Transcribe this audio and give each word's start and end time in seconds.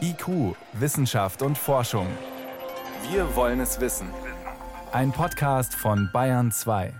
IQ, 0.00 0.56
Wissenschaft 0.72 1.42
und 1.42 1.56
Forschung. 1.56 2.06
Wir 3.10 3.34
wollen 3.36 3.60
es 3.60 3.80
wissen. 3.80 4.08
Ein 4.92 5.12
Podcast 5.12 5.74
von 5.74 6.10
Bayern 6.12 6.50
2. 6.50 6.92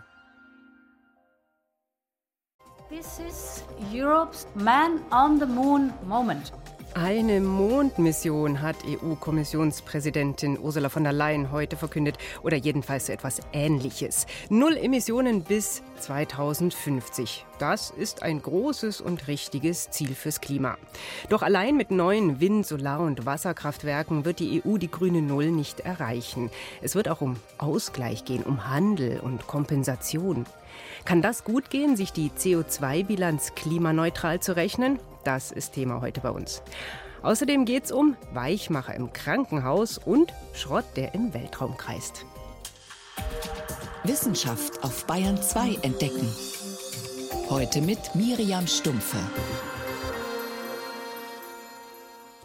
This 2.88 3.20
is 3.20 3.64
Europe's 3.92 4.46
Man 4.54 5.00
on 5.10 5.38
the 5.38 5.46
Moon 5.46 5.92
moment. 6.06 6.52
Eine 6.94 7.40
Mondmission 7.40 8.62
hat 8.62 8.76
EU-Kommissionspräsidentin 8.84 10.58
Ursula 10.58 10.88
von 10.88 11.04
der 11.04 11.12
Leyen 11.12 11.52
heute 11.52 11.76
verkündet 11.76 12.18
oder 12.42 12.56
jedenfalls 12.56 13.08
etwas 13.08 13.40
Ähnliches. 13.52 14.26
Null 14.48 14.76
Emissionen 14.76 15.42
bis 15.42 15.82
2050. 16.00 17.46
Das 17.60 17.90
ist 17.90 18.24
ein 18.24 18.42
großes 18.42 19.00
und 19.00 19.28
richtiges 19.28 19.90
Ziel 19.90 20.16
fürs 20.16 20.40
Klima. 20.40 20.78
Doch 21.28 21.42
allein 21.42 21.76
mit 21.76 21.92
neuen 21.92 22.40
Wind-, 22.40 22.66
Solar- 22.66 23.00
und 23.00 23.24
Wasserkraftwerken 23.24 24.24
wird 24.24 24.40
die 24.40 24.60
EU 24.64 24.76
die 24.76 24.90
grüne 24.90 25.22
Null 25.22 25.52
nicht 25.52 25.80
erreichen. 25.80 26.50
Es 26.82 26.96
wird 26.96 27.08
auch 27.08 27.20
um 27.20 27.36
Ausgleich 27.58 28.24
gehen, 28.24 28.42
um 28.42 28.68
Handel 28.68 29.20
und 29.20 29.46
Kompensation. 29.46 30.44
Kann 31.04 31.22
das 31.22 31.44
gut 31.44 31.70
gehen, 31.70 31.94
sich 31.94 32.12
die 32.12 32.30
CO2-Bilanz 32.30 33.54
klimaneutral 33.54 34.40
zu 34.40 34.56
rechnen? 34.56 34.98
Das 35.24 35.52
ist 35.52 35.72
Thema 35.72 36.00
heute 36.00 36.20
bei 36.20 36.30
uns. 36.30 36.62
Außerdem 37.22 37.66
geht 37.66 37.84
es 37.84 37.92
um 37.92 38.16
Weichmacher 38.32 38.94
im 38.94 39.12
Krankenhaus 39.12 39.98
und 39.98 40.32
Schrott, 40.54 40.86
der 40.96 41.14
im 41.14 41.34
Weltraum 41.34 41.76
kreist. 41.76 42.24
Wissenschaft 44.04 44.82
auf 44.82 45.06
Bayern 45.06 45.40
2 45.40 45.78
entdecken. 45.82 46.34
Heute 47.50 47.82
mit 47.82 48.14
Miriam 48.14 48.66
Stumpfe. 48.66 49.18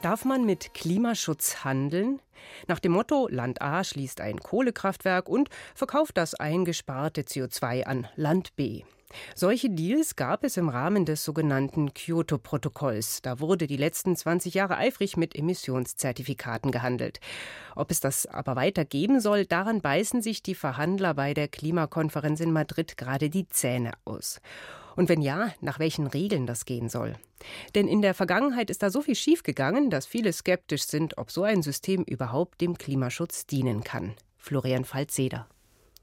Darf 0.01 0.25
man 0.25 0.45
mit 0.45 0.73
Klimaschutz 0.73 1.63
handeln? 1.63 2.19
Nach 2.67 2.79
dem 2.79 2.91
Motto 2.91 3.27
Land 3.29 3.61
A 3.61 3.83
schließt 3.83 4.19
ein 4.21 4.39
Kohlekraftwerk 4.39 5.29
und 5.29 5.49
verkauft 5.73 6.17
das 6.17 6.35
eingesparte 6.35 7.21
CO2 7.21 7.85
an 7.85 8.07
Land 8.15 8.55
B. 8.55 8.83
Solche 9.35 9.69
Deals 9.69 10.15
gab 10.15 10.43
es 10.43 10.57
im 10.57 10.69
Rahmen 10.69 11.05
des 11.05 11.23
sogenannten 11.23 11.93
Kyoto-Protokolls. 11.93 13.21
Da 13.21 13.39
wurde 13.39 13.67
die 13.67 13.77
letzten 13.77 14.15
20 14.15 14.53
Jahre 14.53 14.77
eifrig 14.77 15.17
mit 15.17 15.35
Emissionszertifikaten 15.35 16.71
gehandelt. 16.71 17.19
Ob 17.75 17.91
es 17.91 17.99
das 17.99 18.25
aber 18.25 18.55
weiter 18.55 18.85
geben 18.85 19.19
soll, 19.19 19.45
daran 19.45 19.81
beißen 19.81 20.21
sich 20.21 20.43
die 20.43 20.55
Verhandler 20.55 21.13
bei 21.13 21.33
der 21.33 21.47
Klimakonferenz 21.47 22.39
in 22.39 22.51
Madrid 22.51 22.97
gerade 22.97 23.29
die 23.29 23.47
Zähne 23.47 23.91
aus. 24.05 24.41
Und 24.95 25.09
wenn 25.09 25.21
ja, 25.21 25.53
nach 25.59 25.79
welchen 25.79 26.07
Regeln 26.07 26.47
das 26.47 26.65
gehen 26.65 26.89
soll. 26.89 27.15
Denn 27.75 27.87
in 27.87 28.01
der 28.01 28.13
Vergangenheit 28.13 28.69
ist 28.69 28.81
da 28.81 28.89
so 28.89 29.01
viel 29.01 29.15
schiefgegangen, 29.15 29.89
dass 29.89 30.05
viele 30.05 30.31
skeptisch 30.31 30.83
sind, 30.83 31.17
ob 31.17 31.31
so 31.31 31.43
ein 31.43 31.61
System 31.61 32.03
überhaupt 32.03 32.61
dem 32.61 32.77
Klimaschutz 32.77 33.45
dienen 33.45 33.83
kann. 33.83 34.13
Florian 34.37 34.85
Falzeder. 34.85 35.47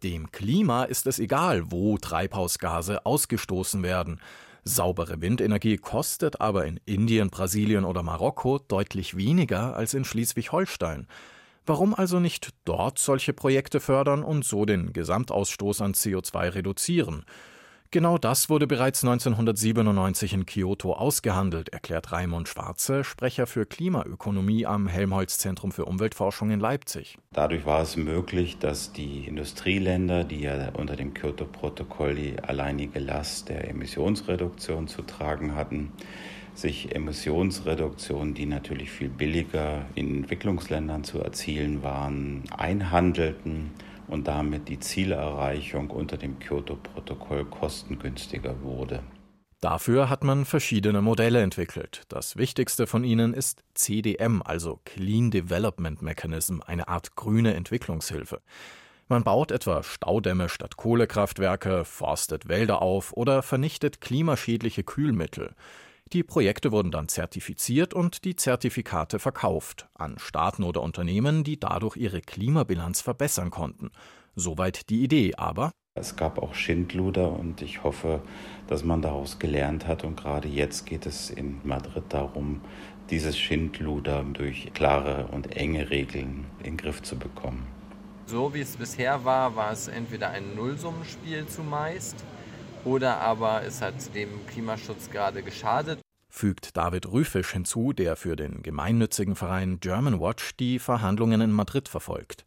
Dem 0.02 0.32
Klima 0.32 0.84
ist 0.84 1.06
es 1.06 1.20
egal, 1.20 1.70
wo 1.70 1.96
Treibhausgase 1.96 3.06
ausgestoßen 3.06 3.84
werden. 3.84 4.20
Saubere 4.64 5.20
Windenergie 5.20 5.76
kostet 5.76 6.40
aber 6.40 6.66
in 6.66 6.80
Indien, 6.84 7.30
Brasilien 7.30 7.84
oder 7.84 8.02
Marokko 8.02 8.58
deutlich 8.58 9.16
weniger 9.16 9.76
als 9.76 9.94
in 9.94 10.04
Schleswig-Holstein. 10.04 11.06
Warum 11.66 11.94
also 11.94 12.18
nicht 12.18 12.50
dort 12.64 12.98
solche 12.98 13.32
Projekte 13.32 13.78
fördern 13.78 14.24
und 14.24 14.44
so 14.44 14.64
den 14.64 14.92
Gesamtausstoß 14.92 15.80
an 15.80 15.94
CO2 15.94 16.54
reduzieren? 16.54 17.24
Genau 17.92 18.16
das 18.16 18.48
wurde 18.48 18.66
bereits 18.66 19.04
1997 19.04 20.32
in 20.32 20.46
Kyoto 20.46 20.94
ausgehandelt, 20.94 21.68
erklärt 21.68 22.10
Raimund 22.10 22.48
Schwarze, 22.48 23.04
Sprecher 23.04 23.46
für 23.46 23.66
Klimaökonomie 23.66 24.64
am 24.64 24.86
Helmholtz-Zentrum 24.86 25.72
für 25.72 25.84
Umweltforschung 25.84 26.50
in 26.50 26.58
Leipzig. 26.58 27.18
Dadurch 27.34 27.66
war 27.66 27.82
es 27.82 27.98
möglich, 27.98 28.56
dass 28.56 28.94
die 28.94 29.26
Industrieländer, 29.26 30.24
die 30.24 30.40
ja 30.40 30.70
unter 30.72 30.96
dem 30.96 31.12
Kyoto-Protokoll 31.12 32.14
die 32.14 32.40
alleinige 32.40 32.98
Last 32.98 33.50
der 33.50 33.68
Emissionsreduktion 33.68 34.88
zu 34.88 35.02
tragen 35.02 35.54
hatten, 35.54 35.92
sich 36.54 36.94
Emissionsreduktionen, 36.94 38.32
die 38.32 38.46
natürlich 38.46 38.90
viel 38.90 39.10
billiger 39.10 39.84
in 39.94 40.22
Entwicklungsländern 40.22 41.04
zu 41.04 41.18
erzielen 41.18 41.82
waren, 41.82 42.44
einhandelten 42.56 43.70
und 44.08 44.28
damit 44.28 44.68
die 44.68 44.78
Zielerreichung 44.78 45.90
unter 45.90 46.16
dem 46.16 46.38
Kyoto-Protokoll 46.38 47.44
kostengünstiger 47.46 48.60
wurde. 48.62 49.02
Dafür 49.60 50.08
hat 50.08 50.24
man 50.24 50.44
verschiedene 50.44 51.02
Modelle 51.02 51.40
entwickelt. 51.40 52.02
Das 52.08 52.36
wichtigste 52.36 52.88
von 52.88 53.04
ihnen 53.04 53.32
ist 53.32 53.62
CDM, 53.74 54.42
also 54.44 54.80
Clean 54.84 55.30
Development 55.30 56.02
Mechanism, 56.02 56.58
eine 56.66 56.88
Art 56.88 57.14
grüne 57.14 57.54
Entwicklungshilfe. 57.54 58.40
Man 59.06 59.22
baut 59.22 59.52
etwa 59.52 59.84
Staudämme 59.84 60.48
statt 60.48 60.76
Kohlekraftwerke, 60.76 61.84
forstet 61.84 62.48
Wälder 62.48 62.82
auf 62.82 63.12
oder 63.12 63.42
vernichtet 63.42 64.00
klimaschädliche 64.00 64.82
Kühlmittel. 64.82 65.54
Die 66.12 66.22
Projekte 66.22 66.72
wurden 66.72 66.90
dann 66.90 67.08
zertifiziert 67.08 67.94
und 67.94 68.26
die 68.26 68.36
Zertifikate 68.36 69.18
verkauft 69.18 69.88
an 69.94 70.18
Staaten 70.18 70.62
oder 70.62 70.82
Unternehmen, 70.82 71.42
die 71.42 71.58
dadurch 71.58 71.96
ihre 71.96 72.20
Klimabilanz 72.20 73.00
verbessern 73.00 73.50
konnten. 73.50 73.90
Soweit 74.34 74.90
die 74.90 75.02
Idee, 75.02 75.34
aber 75.36 75.72
es 75.94 76.16
gab 76.16 76.38
auch 76.38 76.54
Schindluder 76.54 77.32
und 77.32 77.62
ich 77.62 77.82
hoffe, 77.82 78.22
dass 78.66 78.84
man 78.84 79.00
daraus 79.00 79.38
gelernt 79.38 79.86
hat. 79.86 80.04
Und 80.04 80.16
gerade 80.16 80.48
jetzt 80.48 80.84
geht 80.84 81.06
es 81.06 81.30
in 81.30 81.60
Madrid 81.64 82.04
darum, 82.10 82.60
dieses 83.08 83.38
Schindluder 83.38 84.22
durch 84.24 84.70
klare 84.74 85.28
und 85.28 85.56
enge 85.56 85.88
Regeln 85.88 86.44
in 86.58 86.64
den 86.64 86.76
Griff 86.76 87.00
zu 87.02 87.18
bekommen. 87.18 87.66
So 88.26 88.52
wie 88.52 88.60
es 88.60 88.76
bisher 88.76 89.24
war, 89.24 89.56
war 89.56 89.72
es 89.72 89.88
entweder 89.88 90.28
ein 90.30 90.54
Nullsummenspiel 90.54 91.46
zumeist 91.46 92.22
oder 92.84 93.18
aber 93.18 93.62
es 93.64 93.80
hat 93.80 94.14
dem 94.14 94.46
Klimaschutz 94.46 95.10
gerade 95.10 95.42
geschadet. 95.42 96.01
Fügt 96.34 96.78
David 96.78 97.12
Rüfisch 97.12 97.52
hinzu, 97.52 97.92
der 97.92 98.16
für 98.16 98.36
den 98.36 98.62
gemeinnützigen 98.62 99.36
Verein 99.36 99.80
German 99.80 100.18
Watch 100.18 100.56
die 100.56 100.78
Verhandlungen 100.78 101.42
in 101.42 101.52
Madrid 101.52 101.90
verfolgt. 101.90 102.46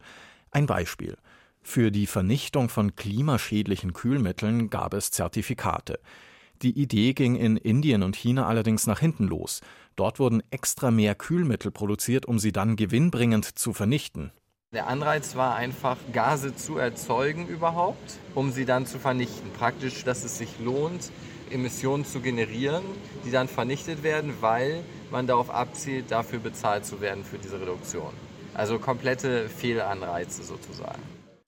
Ein 0.50 0.66
Beispiel. 0.66 1.16
Für 1.62 1.92
die 1.92 2.08
Vernichtung 2.08 2.70
von 2.70 2.96
klimaschädlichen 2.96 3.94
Kühlmitteln 3.94 4.72
gab 4.72 4.96
es 4.96 5.12
Zertifikate. 5.12 6.00
Die 6.64 6.78
Idee 6.78 7.14
ging 7.14 7.36
in 7.36 7.58
Indien 7.58 8.02
und 8.02 8.16
China 8.16 8.48
allerdings 8.48 8.88
nach 8.88 9.00
hinten 9.00 9.28
los. 9.28 9.62
Dort 9.96 10.18
wurden 10.20 10.42
extra 10.50 10.90
mehr 10.90 11.14
Kühlmittel 11.14 11.70
produziert, 11.70 12.26
um 12.26 12.40
sie 12.40 12.52
dann 12.52 12.78
gewinnbringend 12.78 13.46
zu 13.46 13.72
vernichten. 13.72 14.32
Der 14.74 14.88
Anreiz 14.88 15.36
war 15.36 15.56
einfach, 15.56 15.98
Gase 16.12 16.56
zu 16.56 16.80
erzeugen 16.80 17.48
überhaupt, 17.48 18.18
um 18.34 18.52
sie 18.52 18.66
dann 18.66 18.88
zu 18.88 18.98
vernichten. 18.98 19.52
Praktisch, 19.52 20.04
dass 20.04 20.24
es 20.24 20.40
sich 20.40 20.50
lohnt, 20.60 21.12
Emissionen 21.56 22.06
zu 22.06 22.20
generieren, 22.20 22.84
die 23.26 23.32
dann 23.32 23.48
vernichtet 23.48 24.04
werden, 24.04 24.36
weil 24.42 24.84
man 25.10 25.26
darauf 25.26 25.50
abzielt, 25.50 26.12
dafür 26.12 26.40
bezahlt 26.40 26.86
zu 26.86 27.02
werden 27.02 27.24
für 27.24 27.38
diese 27.38 27.60
Reduktion. 27.60 28.14
Also 28.54 28.78
komplette 28.78 29.50
Fehlanreize 29.50 30.44
sozusagen. 30.44 31.02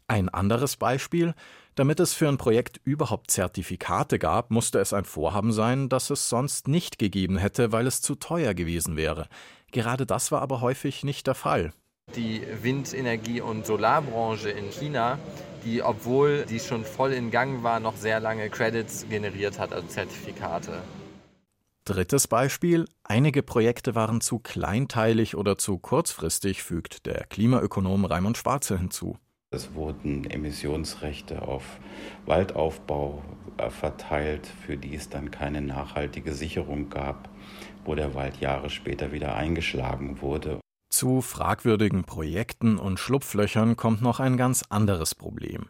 Ein 0.07 0.29
anderes 0.29 0.77
Beispiel, 0.77 1.35
damit 1.75 1.99
es 1.99 2.13
für 2.13 2.27
ein 2.27 2.37
Projekt 2.37 2.79
überhaupt 2.83 3.29
Zertifikate 3.29 4.17
gab, 4.19 4.51
musste 4.51 4.79
es 4.79 4.93
ein 4.93 5.05
Vorhaben 5.05 5.51
sein, 5.51 5.89
das 5.89 6.09
es 6.09 6.29
sonst 6.29 6.67
nicht 6.67 6.97
gegeben 6.97 7.37
hätte, 7.37 7.71
weil 7.71 7.85
es 7.85 8.01
zu 8.01 8.15
teuer 8.15 8.53
gewesen 8.53 8.95
wäre. 8.95 9.27
Gerade 9.71 10.05
das 10.05 10.31
war 10.31 10.41
aber 10.41 10.61
häufig 10.61 11.03
nicht 11.03 11.27
der 11.27 11.35
Fall. 11.35 11.73
Die 12.15 12.41
Windenergie- 12.63 13.41
und 13.41 13.65
Solarbranche 13.65 14.49
in 14.49 14.71
China, 14.71 15.19
die, 15.63 15.83
obwohl 15.83 16.45
die 16.45 16.59
schon 16.59 16.83
voll 16.83 17.13
in 17.13 17.31
Gang 17.31 17.63
war, 17.63 17.79
noch 17.79 17.95
sehr 17.95 18.19
lange 18.19 18.49
Credits 18.49 19.07
generiert 19.09 19.59
hat, 19.59 19.73
also 19.73 19.87
Zertifikate. 19.87 20.81
Drittes 21.85 22.27
Beispiel. 22.27 22.85
Einige 23.03 23.43
Projekte 23.43 23.95
waren 23.95 24.19
zu 24.19 24.39
kleinteilig 24.39 25.35
oder 25.35 25.57
zu 25.57 25.77
kurzfristig, 25.77 26.63
fügt 26.63 27.05
der 27.05 27.25
Klimaökonom 27.25 28.03
Raimund 28.05 28.37
Schwarze 28.37 28.77
hinzu. 28.77 29.17
Es 29.51 29.73
wurden 29.73 30.29
Emissionsrechte 30.29 31.43
auf 31.43 31.63
Waldaufbau 32.25 33.23
äh, 33.57 33.69
verteilt, 33.69 34.45
für 34.65 34.75
die 34.75 34.95
es 34.95 35.07
dann 35.07 35.31
keine 35.31 35.61
nachhaltige 35.61 36.33
Sicherung 36.33 36.89
gab, 36.89 37.29
wo 37.85 37.95
der 37.95 38.13
Wald 38.13 38.41
Jahre 38.41 38.69
später 38.69 39.13
wieder 39.13 39.35
eingeschlagen 39.35 40.19
wurde. 40.21 40.59
Zu 40.97 41.21
fragwürdigen 41.21 42.05
Projekten 42.05 42.79
und 42.79 42.99
Schlupflöchern 42.99 43.75
kommt 43.75 44.01
noch 44.01 44.19
ein 44.19 44.35
ganz 44.35 44.63
anderes 44.69 45.13
Problem. 45.13 45.69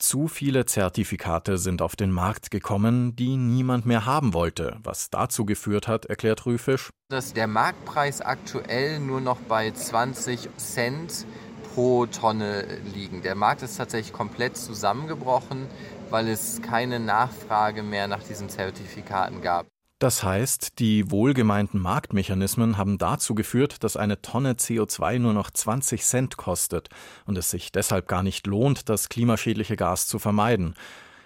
Zu 0.00 0.26
viele 0.26 0.66
Zertifikate 0.66 1.56
sind 1.56 1.82
auf 1.82 1.94
den 1.94 2.10
Markt 2.10 2.50
gekommen, 2.50 3.14
die 3.14 3.36
niemand 3.36 3.86
mehr 3.86 4.06
haben 4.06 4.34
wollte, 4.34 4.78
was 4.82 5.08
dazu 5.08 5.44
geführt 5.44 5.86
hat, 5.86 6.06
erklärt 6.06 6.46
Rüfisch, 6.46 6.90
dass 7.10 7.32
der 7.32 7.46
Marktpreis 7.46 8.20
aktuell 8.20 8.98
nur 8.98 9.20
noch 9.20 9.38
bei 9.38 9.70
20 9.70 10.48
Cent 10.56 11.26
pro 11.72 12.06
Tonne 12.06 12.66
liegen. 12.92 13.22
Der 13.22 13.36
Markt 13.36 13.62
ist 13.62 13.76
tatsächlich 13.76 14.12
komplett 14.12 14.56
zusammengebrochen, 14.56 15.68
weil 16.10 16.26
es 16.26 16.60
keine 16.60 16.98
Nachfrage 16.98 17.84
mehr 17.84 18.08
nach 18.08 18.24
diesen 18.24 18.48
Zertifikaten 18.48 19.42
gab. 19.42 19.68
Das 19.98 20.22
heißt, 20.22 20.78
die 20.78 21.10
wohlgemeinten 21.10 21.80
Marktmechanismen 21.80 22.76
haben 22.76 22.98
dazu 22.98 23.34
geführt, 23.34 23.82
dass 23.82 23.96
eine 23.96 24.20
Tonne 24.20 24.52
CO2 24.52 25.18
nur 25.18 25.32
noch 25.32 25.50
20 25.50 26.04
Cent 26.04 26.36
kostet 26.36 26.90
und 27.24 27.38
es 27.38 27.50
sich 27.50 27.72
deshalb 27.72 28.06
gar 28.06 28.22
nicht 28.22 28.46
lohnt, 28.46 28.90
das 28.90 29.08
klimaschädliche 29.08 29.76
Gas 29.76 30.06
zu 30.06 30.18
vermeiden. 30.18 30.74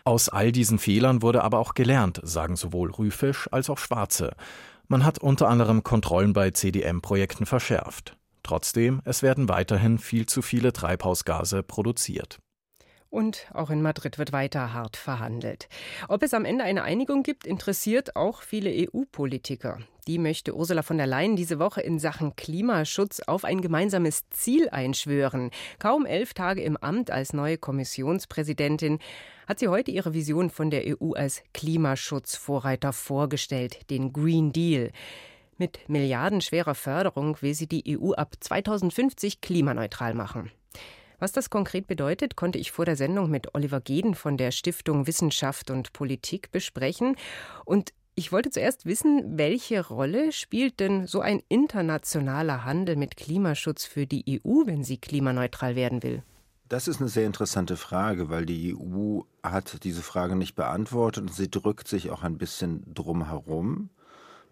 Aus 0.05 0.29
all 0.29 0.53
diesen 0.53 0.79
Fehlern 0.79 1.21
wurde 1.21 1.43
aber 1.43 1.59
auch 1.59 1.75
gelernt, 1.75 2.21
sagen 2.23 2.55
sowohl 2.55 2.93
Rüfisch 2.93 3.49
als 3.51 3.71
auch 3.71 3.79
Schwarze. 3.79 4.35
Man 4.87 5.05
hat 5.05 5.19
unter 5.19 5.49
anderem 5.49 5.83
Kontrollen 5.83 6.33
bei 6.33 6.53
CDM-Projekten 6.53 7.47
verschärft. 7.47 8.17
Trotzdem, 8.45 9.03
es 9.05 9.23
werden 9.23 9.49
weiterhin 9.49 9.99
viel 9.99 10.27
zu 10.27 10.43
viele 10.43 10.73
Treibhausgase 10.73 11.65
produziert. 11.65 12.39
Und 13.11 13.49
auch 13.53 13.71
in 13.71 13.83
Madrid 13.83 14.19
wird 14.19 14.33
weiter 14.33 14.73
hart 14.73 14.97
verhandelt. 14.97 15.69
Ob 16.09 16.23
es 16.23 16.33
am 16.33 16.45
Ende 16.45 16.62
eine 16.62 16.85
Einigung 16.85 17.25
gibt, 17.25 17.45
interessiert 17.45 18.15
auch 18.15 18.43
viele 18.43 18.71
EU-Politiker. 18.71 19.79
Die 20.07 20.19
möchte 20.19 20.57
Ursula 20.57 20.83
von 20.83 20.97
der 20.97 21.09
Leyen 21.09 21.35
diese 21.35 21.59
Woche 21.59 21.81
in 21.81 21.99
Sachen 21.99 22.37
Klimaschutz 22.37 23.21
auf 23.21 23.45
ein 23.45 23.61
gemeinsames 23.61 24.29
Ziel 24.31 24.69
einschwören. 24.71 25.51
Kaum 25.81 26.07
elf 26.07 26.35
Tage 26.35 26.62
im 26.62 26.77
Amt 26.77 27.11
als 27.11 27.33
neue 27.33 27.59
Kommissionspräsidentin 27.59 29.01
hat 29.49 29.59
sie 29.59 29.69
heute 29.69 29.91
ihre 29.91 30.15
Vision 30.15 30.49
von 30.49 30.71
der 30.71 30.85
EU 30.87 31.12
als 31.12 31.43
Klimaschutzvorreiter 31.53 32.93
vorgestellt, 32.93 33.91
den 33.91 34.12
Green 34.12 34.53
Deal. 34.53 34.93
Mit 35.59 35.89
milliardenschwerer 35.89 36.77
Förderung 36.77 37.37
will 37.43 37.55
sie 37.55 37.67
die 37.67 37.99
EU 37.99 38.12
ab 38.12 38.37
2050 38.39 39.41
klimaneutral 39.41 40.15
machen. 40.15 40.53
Was 41.21 41.33
das 41.33 41.51
konkret 41.51 41.87
bedeutet, 41.87 42.35
konnte 42.35 42.59
ich 42.59 42.73
vor 42.73 42.87
der 42.87 42.97
Sendung 42.97 43.31
mit 43.31 43.55
Oliver 43.55 43.81
Geden 43.81 44.15
von 44.15 44.39
der 44.39 44.51
Stiftung 44.51 45.07
Wissenschaft 45.07 45.71
und 45.71 45.93
Politik 45.93 46.51
besprechen. 46.51 47.15
Und 47.67 47.93
ich 48.15 48.33
wollte 48.33 48.49
zuerst 48.49 48.87
wissen, 48.87 49.39
welche 49.39 49.87
Rolle 49.87 50.33
spielt 50.33 50.81
denn 50.81 51.07
so 51.07 51.21
ein 51.21 51.43
internationaler 51.49 52.65
Handel 52.65 52.97
mit 52.97 53.19
Klimaschutz 53.19 53.85
für 53.85 54.07
die 54.07 54.41
EU, 54.45 54.67
wenn 54.67 54.83
sie 54.83 54.97
klimaneutral 54.97 55.77
werden 55.77 56.03
will? 56.03 56.23
Das 56.71 56.89
ist 56.89 57.01
eine 57.01 57.11
sehr 57.11 57.27
interessante 57.27 57.77
Frage, 57.77 58.31
weil 58.31 58.47
die 58.47 58.75
EU 58.75 59.21
hat 59.43 59.85
diese 59.85 60.03
Frage 60.03 60.37
nicht 60.37 60.55
beantwortet 60.55 61.25
und 61.25 61.35
sie 61.35 61.51
drückt 61.51 61.87
sich 61.87 62.11
auch 62.11 62.23
ein 62.23 62.39
bisschen 62.39 62.83
drum 62.95 63.27
herum. 63.27 63.91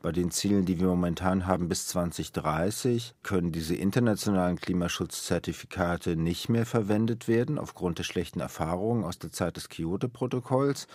Bei 0.01 0.13
den 0.13 0.31
Zielen, 0.31 0.65
die 0.65 0.79
wir 0.79 0.87
momentan 0.87 1.47
haben 1.49 1.69
bis 1.69 1.89
2030, 1.89 3.15
können 3.25 3.51
diese 3.51 3.75
internationalen 3.75 4.57
Klimaschutzzertifikate 4.57 6.15
nicht 6.15 6.49
mehr 6.49 6.67
verwendet 6.67 7.27
werden 7.27 7.59
aufgrund 7.59 7.99
der 7.99 8.05
schlechten 8.05 8.39
Erfahrungen 8.39 9.03
aus 9.03 9.19
der 9.19 9.33
Zeit 9.33 9.57
des 9.57 9.69
Kyoto-Protokolls. 9.69 10.87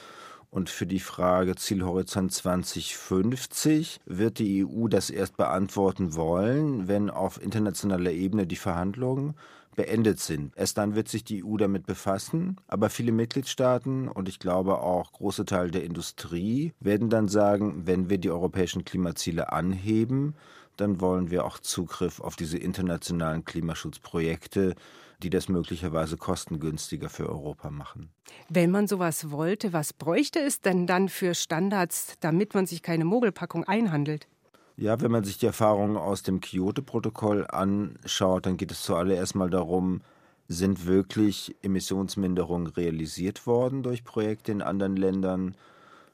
Und 0.49 0.69
für 0.69 0.85
die 0.85 1.01
Frage 1.01 1.55
Zielhorizont 1.55 2.31
2050 2.31 3.99
wird 4.05 4.39
die 4.39 4.65
EU 4.65 4.87
das 4.87 5.09
erst 5.09 5.35
beantworten 5.35 6.15
wollen, 6.15 6.87
wenn 6.87 7.09
auf 7.09 7.41
internationaler 7.41 8.11
Ebene 8.11 8.47
die 8.47 8.55
Verhandlungen 8.55 9.33
beendet 9.75 10.19
sind. 10.19 10.53
Erst 10.55 10.77
dann 10.77 10.95
wird 10.95 11.09
sich 11.09 11.23
die 11.23 11.43
EU 11.43 11.57
damit 11.57 11.85
befassen, 11.85 12.57
aber 12.67 12.89
viele 12.89 13.11
Mitgliedstaaten 13.11 14.07
und 14.07 14.29
ich 14.29 14.39
glaube 14.39 14.79
auch 14.79 15.11
große 15.11 15.45
Teile 15.45 15.71
der 15.71 15.83
Industrie 15.83 16.73
werden 16.79 17.09
dann 17.09 17.27
sagen, 17.27 17.83
wenn 17.85 18.09
wir 18.09 18.17
die 18.17 18.31
europäischen 18.31 18.85
Klimaziele 18.85 19.51
anheben, 19.51 20.35
dann 20.77 21.01
wollen 21.01 21.29
wir 21.29 21.45
auch 21.45 21.59
Zugriff 21.59 22.19
auf 22.19 22.35
diese 22.35 22.57
internationalen 22.57 23.45
Klimaschutzprojekte, 23.45 24.75
die 25.21 25.29
das 25.29 25.47
möglicherweise 25.47 26.17
kostengünstiger 26.17 27.09
für 27.09 27.29
Europa 27.29 27.69
machen. 27.69 28.09
Wenn 28.49 28.71
man 28.71 28.87
sowas 28.87 29.31
wollte, 29.31 29.73
was 29.73 29.93
bräuchte 29.93 30.39
es 30.39 30.61
denn 30.61 30.87
dann 30.87 31.09
für 31.09 31.33
Standards, 31.33 32.15
damit 32.19 32.53
man 32.53 32.65
sich 32.65 32.81
keine 32.81 33.05
Mogelpackung 33.05 33.63
einhandelt? 33.63 34.27
Ja, 34.75 34.99
wenn 35.01 35.11
man 35.11 35.23
sich 35.23 35.37
die 35.37 35.45
Erfahrungen 35.45 35.97
aus 35.97 36.23
dem 36.23 36.41
Kyoto-Protokoll 36.41 37.45
anschaut, 37.47 38.47
dann 38.47 38.57
geht 38.57 38.71
es 38.71 38.81
zuallererst 38.81 39.35
mal 39.35 39.49
darum, 39.49 40.01
sind 40.47 40.87
wirklich 40.87 41.55
Emissionsminderungen 41.61 42.67
realisiert 42.67 43.45
worden 43.45 43.83
durch 43.83 44.03
Projekte 44.03 44.51
in 44.51 44.61
anderen 44.61 44.95
Ländern? 44.95 45.55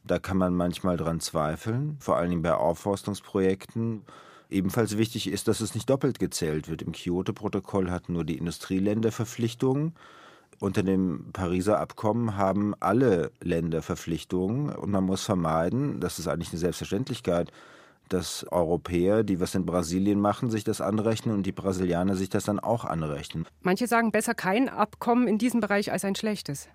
Da 0.03 0.19
kann 0.19 0.37
man 0.37 0.53
manchmal 0.53 0.97
dran 0.97 1.19
zweifeln, 1.19 1.97
vor 1.99 2.17
allen 2.17 2.29
Dingen 2.29 2.41
bei 2.41 2.53
Aufforstungsprojekten. 2.53 4.03
Ebenfalls 4.49 4.97
wichtig 4.97 5.27
ist, 5.27 5.47
dass 5.47 5.61
es 5.61 5.73
nicht 5.73 5.89
doppelt 5.89 6.19
gezählt 6.19 6.69
wird. 6.69 6.81
Im 6.81 6.91
Kyoto-Protokoll 6.91 7.89
hatten 7.91 8.13
nur 8.13 8.25
die 8.25 8.37
Industrieländer 8.37 9.11
Verpflichtungen. 9.11 9.93
Unter 10.59 10.83
dem 10.83 11.31
Pariser 11.31 11.79
Abkommen 11.79 12.35
haben 12.35 12.73
alle 12.81 13.31
Länder 13.41 13.81
Verpflichtungen 13.81 14.69
und 14.69 14.91
man 14.91 15.05
muss 15.05 15.23
vermeiden, 15.23 16.01
das 16.01 16.19
ist 16.19 16.27
eigentlich 16.27 16.49
eine 16.49 16.59
Selbstverständlichkeit, 16.59 17.51
dass 18.09 18.45
Europäer, 18.51 19.23
die 19.23 19.39
was 19.39 19.55
in 19.55 19.65
Brasilien 19.65 20.19
machen, 20.19 20.49
sich 20.49 20.63
das 20.63 20.81
anrechnen 20.81 21.35
und 21.35 21.45
die 21.45 21.51
Brasilianer 21.51 22.15
sich 22.15 22.29
das 22.29 22.43
dann 22.43 22.59
auch 22.59 22.85
anrechnen. 22.85 23.45
Manche 23.61 23.87
sagen 23.87 24.11
besser 24.11 24.33
kein 24.33 24.69
Abkommen 24.69 25.27
in 25.27 25.37
diesem 25.37 25.61
Bereich 25.61 25.91
als 25.91 26.03
ein 26.05 26.15
schlechtes. 26.15 26.67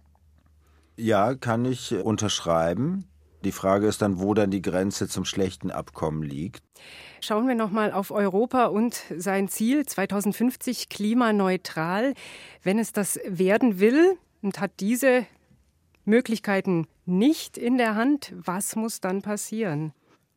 Ja, 0.96 1.34
kann 1.34 1.64
ich 1.64 1.92
unterschreiben. 1.94 3.04
Die 3.44 3.52
Frage 3.52 3.86
ist 3.86 4.00
dann, 4.00 4.20
wo 4.20 4.32
dann 4.32 4.50
die 4.50 4.62
Grenze 4.62 5.06
zum 5.06 5.26
schlechten 5.26 5.70
Abkommen 5.70 6.22
liegt. 6.22 6.62
Schauen 7.20 7.46
wir 7.46 7.54
noch 7.54 7.70
mal 7.70 7.92
auf 7.92 8.10
Europa 8.10 8.66
und 8.66 9.02
sein 9.16 9.48
Ziel 9.48 9.84
2050 9.84 10.88
klimaneutral. 10.88 12.14
Wenn 12.62 12.78
es 12.78 12.92
das 12.92 13.20
werden 13.26 13.80
will 13.80 14.16
und 14.40 14.60
hat 14.60 14.72
diese 14.80 15.26
Möglichkeiten 16.04 16.86
nicht 17.06 17.58
in 17.58 17.76
der 17.76 17.96
Hand, 17.96 18.32
was 18.36 18.76
muss 18.76 19.00
dann 19.00 19.20
passieren? 19.20 19.92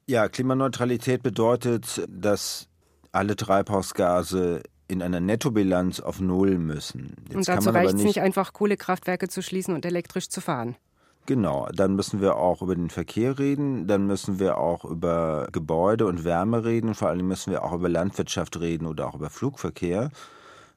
Ja, 0.10 0.30
Klimaneutralität 0.30 1.22
bedeutet, 1.22 2.08
dass 2.08 2.70
alle 3.12 3.36
Treibhausgase 3.36 4.64
in 4.88 5.02
einer 5.02 5.20
Nettobilanz 5.20 6.00
auf 6.00 6.22
Null 6.22 6.58
müssen. 6.58 7.14
Jetzt 7.26 7.36
und 7.36 7.48
dazu 7.50 7.72
reicht 7.72 7.96
es 7.96 8.04
nicht 8.04 8.22
einfach, 8.22 8.54
Kohlekraftwerke 8.54 9.28
zu 9.28 9.42
schließen 9.42 9.74
und 9.74 9.86
elektrisch 9.86 10.30
zu 10.30 10.40
fahren. 10.40 10.78
Genau, 11.26 11.68
dann 11.74 11.96
müssen 11.96 12.22
wir 12.22 12.38
auch 12.38 12.62
über 12.62 12.74
den 12.74 12.90
Verkehr 12.90 13.38
reden, 13.38 13.86
dann 13.86 14.08
müssen 14.08 14.40
wir 14.40 14.58
auch 14.58 14.86
über 14.86 15.50
Gebäude 15.52 16.06
und 16.06 16.24
Wärme 16.24 16.64
reden, 16.64 16.96
vor 16.96 17.10
allem 17.10 17.28
müssen 17.28 17.52
wir 17.52 17.66
auch 17.66 17.74
über 17.74 17.90
Landwirtschaft 17.90 18.58
reden 18.62 18.86
oder 18.86 19.10
auch 19.10 19.16
über 19.16 19.30
Flugverkehr. 19.30 20.10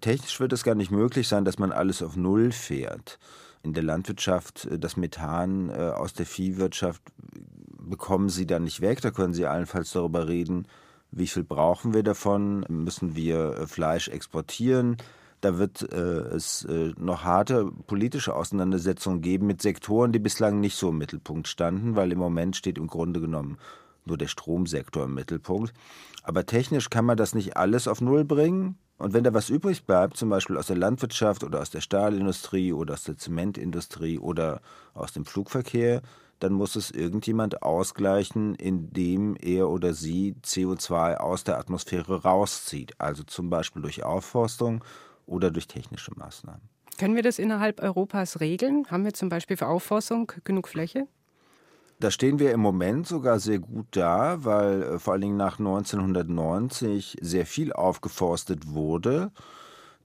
Technisch 0.01 0.41
wird 0.41 0.53
es 0.53 0.65
gar 0.65 0.75
nicht 0.75 0.91
möglich 0.91 1.29
sein, 1.29 1.45
dass 1.45 1.61
man 1.61 1.71
alles 1.71 2.03
auf 2.03 2.17
Null 2.17 2.51
fährt. 2.51 3.21
In 3.63 3.75
der 3.75 3.85
Landwirtschaft 3.85 4.65
äh, 4.65 4.77
das 4.77 4.97
Methan 4.97 5.69
äh, 5.69 5.75
aus 5.75 6.15
der 6.15 6.27
Viehwirtschaft 6.27 7.03
bekommen 7.91 8.29
Sie 8.29 8.47
dann 8.47 8.65
nicht 8.65 8.81
weg. 8.81 9.01
Da 9.03 9.11
können 9.11 9.35
Sie 9.35 9.47
allenfalls 9.47 9.93
darüber 9.93 10.29
reden, 10.29 10.67
wie 11.11 11.27
viel 11.27 11.45
brauchen 11.45 11.93
wir 11.93 12.03
davon, 12.03 12.65
müssen 12.69 13.17
wir 13.17 13.59
äh, 13.59 13.67
Fleisch 13.67 14.09
exportieren. 14.09 14.97
Da 15.41 15.59
wird 15.59 15.91
äh, 15.93 15.97
es 15.97 16.65
äh, 16.65 16.93
noch 16.99 17.25
harte 17.25 17.71
politische 17.87 18.35
Auseinandersetzungen 18.35 19.23
geben 19.23 19.47
mit 19.47 19.63
Sektoren, 19.63 20.13
die 20.13 20.19
bislang 20.19 20.61
nicht 20.61 20.77
so 20.77 20.91
im 20.91 20.99
Mittelpunkt 20.99 21.49
standen, 21.49 21.97
weil 21.97 22.13
im 22.13 22.19
Moment 22.19 22.57
steht 22.57 22.79
im 22.79 22.87
Grunde 22.87 23.21
genommen 23.21 23.59
nur 24.05 24.19
der 24.19 24.29
Stromsektor 24.29 25.05
im 25.05 25.15
Mittelpunkt. 25.15 25.73
Aber 26.23 26.45
technisch 26.45 26.91
kann 26.91 27.07
man 27.07 27.17
das 27.17 27.35
nicht 27.35 27.57
alles 27.57 27.89
auf 27.89 28.01
Null 28.01 28.25
bringen. 28.25 28.77
Und 28.99 29.15
wenn 29.15 29.25
da 29.25 29.33
was 29.33 29.49
übrig 29.49 29.87
bleibt, 29.87 30.19
zum 30.19 30.29
Beispiel 30.29 30.59
aus 30.59 30.67
der 30.67 30.77
Landwirtschaft 30.77 31.43
oder 31.43 31.61
aus 31.61 31.71
der 31.71 31.81
Stahlindustrie 31.81 32.75
oder 32.75 32.95
aus 32.95 33.05
der 33.05 33.17
Zementindustrie 33.17 34.19
oder 34.19 34.61
aus 34.93 35.15
dem 35.15 35.25
Flugverkehr, 35.25 36.03
dann 36.41 36.53
muss 36.53 36.75
es 36.75 36.91
irgendjemand 36.91 37.63
ausgleichen, 37.63 38.55
indem 38.57 39.37
er 39.37 39.69
oder 39.69 39.95
sie 39.95 40.35
CO2 40.45 41.17
aus 41.17 41.45
der 41.45 41.59
Atmosphäre 41.59 42.23
rauszieht, 42.23 42.95
also 42.99 43.23
zum 43.23 43.51
Beispiel 43.51 43.83
durch 43.83 44.03
Aufforstung 44.03 44.83
oder 45.27 45.51
durch 45.51 45.69
technische 45.69 46.13
Maßnahmen. 46.17 46.63
Können 46.99 47.15
wir 47.15 47.23
das 47.23 47.39
innerhalb 47.39 47.81
Europas 47.81 48.41
regeln? 48.41 48.87
Haben 48.91 49.05
wir 49.05 49.15
zum 49.15 49.29
Beispiel 49.29 49.57
für 49.57 49.69
Aufforstung 49.69 50.33
genug 50.45 50.69
Fläche? 50.69 51.07
Da 52.01 52.11
stehen 52.11 52.39
wir 52.39 52.53
im 52.53 52.61
Moment 52.61 53.07
sogar 53.07 53.39
sehr 53.41 53.59
gut 53.59 53.87
da, 53.91 54.45
weil 54.45 54.83
äh, 54.83 54.99
vor 54.99 55.13
allen 55.13 55.23
Dingen 55.23 55.37
nach 55.37 55.59
1990 55.59 57.19
sehr 57.21 57.45
viel 57.45 57.75
aufgeforstet 57.75 58.69
wurde. 58.69 59.31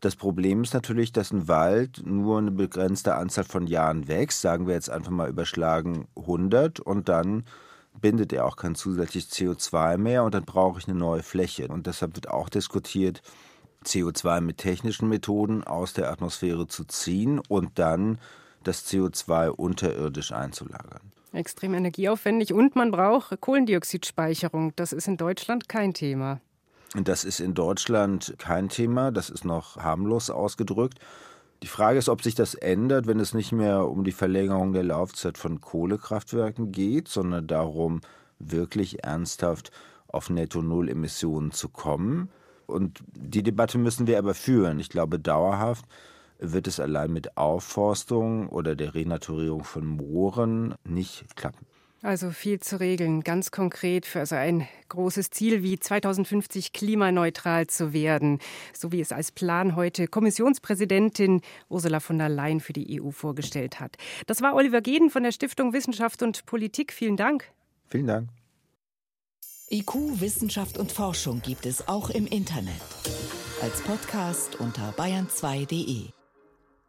Das 0.01 0.15
Problem 0.15 0.63
ist 0.63 0.73
natürlich, 0.73 1.11
dass 1.11 1.31
ein 1.31 1.47
Wald 1.47 2.01
nur 2.05 2.37
eine 2.37 2.51
begrenzte 2.51 3.15
Anzahl 3.15 3.45
von 3.45 3.65
Jahren 3.65 4.07
wächst, 4.07 4.41
sagen 4.41 4.67
wir 4.67 4.75
jetzt 4.75 4.89
einfach 4.89 5.11
mal 5.11 5.29
überschlagen 5.29 6.07
100 6.15 6.79
und 6.79 7.09
dann 7.09 7.45
bindet 8.01 8.33
er 8.33 8.45
auch 8.45 8.57
kein 8.57 8.75
zusätzliches 8.75 9.31
CO2 9.31 9.97
mehr 9.97 10.23
und 10.23 10.33
dann 10.33 10.43
brauche 10.43 10.79
ich 10.79 10.87
eine 10.87 10.97
neue 10.97 11.23
Fläche. 11.23 11.67
Und 11.69 11.87
deshalb 11.87 12.15
wird 12.15 12.29
auch 12.29 12.49
diskutiert, 12.49 13.21
CO2 13.85 14.41
mit 14.41 14.57
technischen 14.57 15.07
Methoden 15.07 15.63
aus 15.63 15.93
der 15.93 16.11
Atmosphäre 16.11 16.67
zu 16.67 16.83
ziehen 16.85 17.39
und 17.47 17.79
dann 17.79 18.17
das 18.63 18.85
CO2 18.87 19.49
unterirdisch 19.49 20.31
einzulagern. 20.31 21.11
Extrem 21.33 21.73
energieaufwendig 21.73 22.53
und 22.53 22.75
man 22.75 22.91
braucht 22.91 23.39
Kohlendioxidspeicherung. 23.39 24.73
Das 24.75 24.93
ist 24.93 25.07
in 25.07 25.17
Deutschland 25.17 25.69
kein 25.69 25.93
Thema. 25.93 26.39
Das 27.03 27.25
ist 27.25 27.41
in 27.41 27.53
Deutschland 27.53 28.35
kein 28.37 28.69
Thema, 28.69 29.11
das 29.11 29.29
ist 29.29 29.43
noch 29.43 29.75
harmlos 29.77 30.29
ausgedrückt. 30.29 30.99
Die 31.61 31.67
Frage 31.67 31.99
ist, 31.99 32.09
ob 32.09 32.21
sich 32.21 32.35
das 32.35 32.53
ändert, 32.53 33.05
wenn 33.07 33.19
es 33.19 33.33
nicht 33.33 33.51
mehr 33.51 33.89
um 33.89 34.03
die 34.05 34.13
Verlängerung 34.13 34.71
der 34.71 34.83
Laufzeit 34.83 35.37
von 35.37 35.59
Kohlekraftwerken 35.59 36.71
geht, 36.71 37.07
sondern 37.07 37.47
darum, 37.47 38.01
wirklich 38.39 39.03
ernsthaft 39.03 39.71
auf 40.07 40.29
Netto-Null-Emissionen 40.29 41.51
zu 41.51 41.69
kommen. 41.69 42.29
Und 42.65 42.99
die 43.13 43.43
Debatte 43.43 43.77
müssen 43.77 44.07
wir 44.07 44.17
aber 44.17 44.33
führen. 44.33 44.79
Ich 44.79 44.89
glaube, 44.89 45.19
dauerhaft 45.19 45.85
wird 46.39 46.67
es 46.67 46.79
allein 46.79 47.11
mit 47.11 47.37
Aufforstung 47.37 48.47
oder 48.49 48.75
der 48.75 48.93
Renaturierung 48.93 49.63
von 49.63 49.85
Mooren 49.85 50.75
nicht 50.83 51.35
klappen. 51.35 51.65
Also 52.05 52.29
viel 52.29 52.59
zu 52.59 52.79
regeln, 52.79 53.21
ganz 53.24 53.50
konkret 53.50 54.05
für 54.05 54.24
so 54.27 54.35
ein 54.35 54.67
großes 54.89 55.31
Ziel 55.31 55.63
wie 55.63 55.79
2050 55.79 56.71
klimaneutral 56.71 57.65
zu 57.65 57.93
werden, 57.93 58.38
so 58.77 58.91
wie 58.91 59.01
es 59.01 59.12
als 59.12 59.31
Plan 59.31 59.75
heute 59.75 60.07
Kommissionspräsidentin 60.07 61.41
Ursula 61.67 62.00
von 62.00 62.19
der 62.19 62.29
Leyen 62.29 62.59
für 62.59 62.74
die 62.74 63.01
EU 63.01 63.09
vorgestellt 63.09 63.79
hat. 63.79 63.97
Das 64.27 64.43
war 64.43 64.53
Oliver 64.53 64.81
Geden 64.81 65.09
von 65.09 65.24
der 65.24 65.31
Stiftung 65.31 65.74
Wissenschaft 65.74 66.21
und 66.21 66.45
Politik. 66.45 66.93
Vielen 66.93 67.17
Dank. 67.17 67.51
Vielen 67.88 68.05
Dank. 68.05 68.29
IQ, 69.71 70.21
Wissenschaft 70.21 70.77
und 70.77 70.91
Forschung 70.91 71.41
gibt 71.41 71.65
es 71.65 71.88
auch 71.88 72.12
im 72.12 72.27
Internet. 72.27 72.69
Als 73.63 73.81
Podcast 73.81 74.59
unter 74.59 74.91
bayern2.de. 74.91 76.09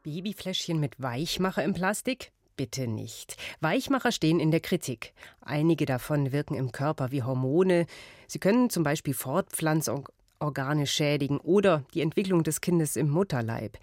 Babyfläschchen 0.03 0.79
mit 0.79 1.01
Weichmacher 1.01 1.65
im 1.65 1.73
Plastik? 1.73 2.33
Bitte 2.57 2.87
nicht. 2.87 3.37
Weichmacher 3.61 4.13
stehen 4.13 4.41
in 4.41 4.51
der 4.51 4.61
Kritik. 4.61 5.13
Einige 5.43 5.85
davon 5.85 6.33
wirken 6.33 6.55
im 6.55 6.73
Körper 6.73 7.11
wie 7.11 7.23
Hormone. 7.23 7.87
Sie 8.27 8.39
können 8.39 8.71
zum 8.71 8.83
Beispiel 8.83 9.13
Fortpflanzorgane 9.13 10.87
schädigen 10.87 11.39
oder 11.39 11.85
die 11.93 12.01
Entwicklung 12.01 12.45
des 12.45 12.63
Kindes 12.63 12.97
im 12.97 13.11
Mutterleib. 13.11 13.79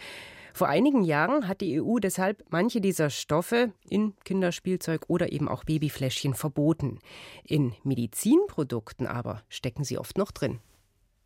Vor 0.55 0.67
einigen 0.69 1.03
Jahren 1.03 1.47
hat 1.47 1.61
die 1.61 1.81
EU 1.81 1.97
deshalb 1.97 2.45
manche 2.49 2.79
dieser 2.79 3.09
Stoffe 3.09 3.73
in 3.89 4.15
Kinderspielzeug 4.23 5.05
oder 5.07 5.31
eben 5.31 5.49
auch 5.49 5.63
Babyfläschchen 5.63 6.33
verboten. 6.33 6.99
In 7.43 7.73
Medizinprodukten 7.83 9.07
aber 9.07 9.43
stecken 9.49 9.83
sie 9.83 9.97
oft 9.97 10.17
noch 10.17 10.31
drin. 10.31 10.59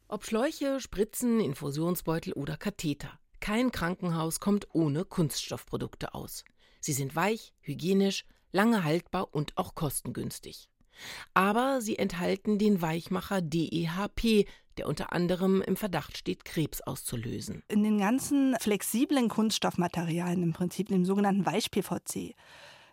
Ob 0.09 0.25
Schläuche, 0.25 0.79
Spritzen, 0.79 1.41
Infusionsbeutel 1.41 2.31
oder 2.33 2.55
Katheter. 2.55 3.19
Kein 3.41 3.71
Krankenhaus 3.71 4.39
kommt 4.39 4.67
ohne 4.73 5.03
Kunststoffprodukte 5.03 6.13
aus. 6.13 6.45
Sie 6.79 6.93
sind 6.93 7.15
weich, 7.15 7.53
hygienisch, 7.61 8.25
lange 8.51 8.83
haltbar 8.83 9.33
und 9.33 9.57
auch 9.57 9.75
kostengünstig. 9.75 10.69
Aber 11.33 11.81
sie 11.81 11.97
enthalten 11.97 12.57
den 12.57 12.81
Weichmacher 12.81 13.41
DEHP, 13.41 14.45
der 14.77 14.87
unter 14.87 15.11
anderem 15.13 15.61
im 15.61 15.75
Verdacht 15.75 16.17
steht, 16.17 16.45
Krebs 16.45 16.81
auszulösen. 16.81 17.63
In 17.67 17.83
den 17.83 17.99
ganzen 17.99 18.55
flexiblen 18.59 19.27
Kunststoffmaterialien, 19.29 20.43
im 20.43 20.53
Prinzip 20.53 20.89
dem 20.89 21.05
sogenannten 21.05 21.45
Weich-PVC, 21.45 22.35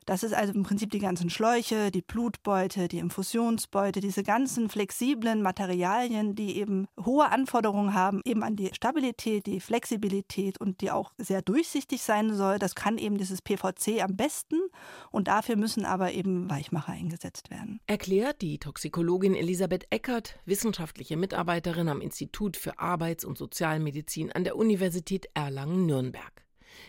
das 0.06 0.22
ist 0.22 0.34
also 0.34 0.52
im 0.52 0.62
Prinzip 0.62 0.90
die 0.90 0.98
ganzen 0.98 1.30
Schläuche, 1.30 1.90
die 1.90 2.02
Blutbeute, 2.02 2.88
die 2.88 2.98
Infusionsbeute, 2.98 4.00
diese 4.00 4.22
ganzen 4.22 4.68
flexiblen 4.68 5.42
Materialien, 5.42 6.34
die 6.34 6.56
eben 6.58 6.86
hohe 7.04 7.30
Anforderungen 7.30 7.94
haben, 7.94 8.20
eben 8.24 8.42
an 8.42 8.56
die 8.56 8.70
Stabilität, 8.74 9.46
die 9.46 9.60
Flexibilität 9.60 10.60
und 10.60 10.80
die 10.80 10.90
auch 10.90 11.12
sehr 11.18 11.42
durchsichtig 11.42 12.02
sein 12.02 12.34
soll. 12.34 12.58
Das 12.58 12.74
kann 12.74 12.98
eben 12.98 13.18
dieses 13.18 13.42
PVC 13.42 14.02
am 14.02 14.16
besten 14.16 14.60
und 15.10 15.28
dafür 15.28 15.56
müssen 15.56 15.84
aber 15.84 16.12
eben 16.12 16.50
Weichmacher 16.50 16.92
eingesetzt 16.92 17.50
werden. 17.50 17.80
Erklärt 17.86 18.42
die 18.42 18.58
Toxikologin 18.58 19.34
Elisabeth 19.34 19.86
Eckert, 19.90 20.38
wissenschaftliche 20.44 21.16
Mitarbeiterin 21.16 21.88
am 21.88 22.00
Institut 22.00 22.56
für 22.56 22.78
Arbeits- 22.78 23.24
und 23.24 23.38
Sozialmedizin 23.38 24.32
an 24.32 24.44
der 24.44 24.56
Universität 24.56 25.28
Erlangen-Nürnberg. 25.34 26.43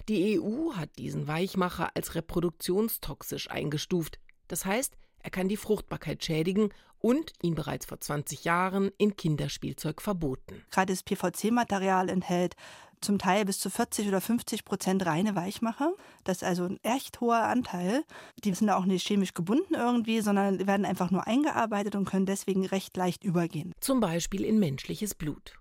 Die 0.07 0.39
EU 0.39 0.73
hat 0.73 0.97
diesen 0.97 1.27
Weichmacher 1.27 1.91
als 1.95 2.15
reproduktionstoxisch 2.15 3.49
eingestuft. 3.49 4.19
Das 4.47 4.65
heißt, 4.65 4.95
er 5.19 5.31
kann 5.31 5.47
die 5.47 5.57
Fruchtbarkeit 5.57 6.23
schädigen 6.23 6.69
und 6.99 7.33
ihn 7.41 7.55
bereits 7.55 7.85
vor 7.85 7.99
20 7.99 8.45
Jahren 8.45 8.91
in 8.97 9.15
Kinderspielzeug 9.15 10.01
verboten. 10.01 10.63
Gerade 10.71 10.93
das 10.93 11.03
PVC-Material 11.03 12.09
enthält 12.09 12.55
zum 13.01 13.19
Teil 13.19 13.45
bis 13.45 13.59
zu 13.59 13.69
40 13.69 14.07
oder 14.07 14.21
50 14.21 14.65
Prozent 14.65 15.05
reine 15.05 15.35
Weichmacher. 15.35 15.93
Das 16.23 16.37
ist 16.37 16.43
also 16.43 16.65
ein 16.65 16.79
echt 16.83 17.21
hoher 17.21 17.43
Anteil. 17.43 18.03
Die 18.43 18.53
sind 18.53 18.69
auch 18.69 18.85
nicht 18.85 19.07
chemisch 19.07 19.33
gebunden 19.33 19.75
irgendwie, 19.75 20.21
sondern 20.21 20.65
werden 20.65 20.85
einfach 20.85 21.11
nur 21.11 21.27
eingearbeitet 21.27 21.95
und 21.95 22.05
können 22.05 22.25
deswegen 22.25 22.65
recht 22.65 22.97
leicht 22.97 23.23
übergehen. 23.23 23.73
Zum 23.79 23.99
Beispiel 23.99 24.43
in 24.43 24.59
menschliches 24.59 25.13
Blut. 25.15 25.55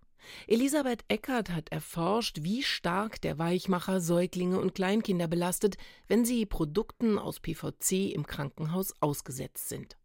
Elisabeth 0.46 1.04
Eckert 1.08 1.50
hat 1.50 1.70
erforscht, 1.70 2.38
wie 2.42 2.62
stark 2.62 3.20
der 3.20 3.38
Weichmacher 3.38 4.00
Säuglinge 4.00 4.60
und 4.60 4.74
Kleinkinder 4.74 5.28
belastet, 5.28 5.76
wenn 6.08 6.24
sie 6.24 6.46
Produkten 6.46 7.18
aus 7.18 7.40
PVC 7.40 8.12
im 8.14 8.26
Krankenhaus 8.26 8.94
ausgesetzt 9.00 9.68
sind. 9.68 9.96